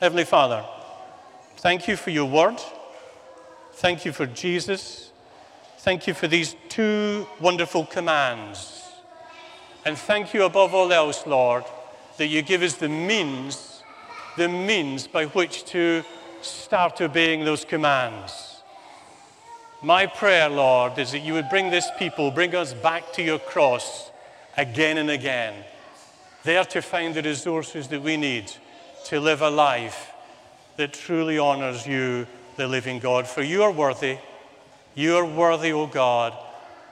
Heavenly 0.00 0.22
Father, 0.22 0.64
thank 1.56 1.88
you 1.88 1.96
for 1.96 2.10
your 2.10 2.26
word. 2.26 2.60
Thank 3.72 4.04
you 4.04 4.12
for 4.12 4.26
Jesus. 4.26 5.10
Thank 5.78 6.06
you 6.06 6.14
for 6.14 6.28
these 6.28 6.54
two 6.68 7.26
wonderful 7.40 7.84
commands. 7.86 8.84
And 9.84 9.98
thank 9.98 10.32
you 10.32 10.44
above 10.44 10.72
all 10.72 10.92
else, 10.92 11.26
Lord, 11.26 11.64
that 12.16 12.28
you 12.28 12.42
give 12.42 12.62
us 12.62 12.74
the 12.74 12.88
means, 12.88 13.82
the 14.36 14.48
means 14.48 15.08
by 15.08 15.26
which 15.26 15.64
to 15.64 16.04
start 16.42 17.00
obeying 17.00 17.44
those 17.44 17.64
commands. 17.64 18.49
My 19.82 20.06
prayer, 20.06 20.48
Lord, 20.48 20.98
is 20.98 21.12
that 21.12 21.20
you 21.20 21.32
would 21.32 21.48
bring 21.48 21.70
this 21.70 21.88
people, 21.98 22.30
bring 22.30 22.54
us 22.54 22.74
back 22.74 23.12
to 23.14 23.22
your 23.22 23.38
cross 23.38 24.10
again 24.56 24.98
and 24.98 25.10
again 25.10 25.64
there 26.42 26.64
to 26.64 26.80
find 26.80 27.14
the 27.14 27.22
resources 27.22 27.88
that 27.88 28.02
we 28.02 28.16
need 28.16 28.50
to 29.06 29.20
live 29.20 29.42
a 29.42 29.50
life 29.50 30.12
that 30.76 30.92
truly 30.92 31.38
honors 31.38 31.86
you, 31.86 32.26
the 32.56 32.66
living 32.66 32.98
God. 32.98 33.26
For 33.26 33.42
you 33.42 33.62
are 33.62 33.72
worthy. 33.72 34.18
You 34.94 35.16
are 35.16 35.26
worthy, 35.26 35.72
O 35.72 35.86
God, 35.86 36.34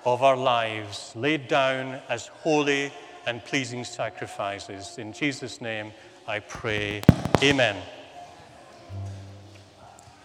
of 0.05 0.23
our 0.23 0.37
lives, 0.37 1.13
laid 1.17 1.49
down 1.49 2.01
as 2.09 2.29
holy 2.29 2.93
and 3.27 3.45
pleasing 3.45 3.85
sacrifices. 3.85 4.99
In 4.99 5.13
Jesus' 5.13 5.61
name 5.61 5.93
I 6.27 6.41
pray. 6.41 7.03
Amen. 7.43 7.77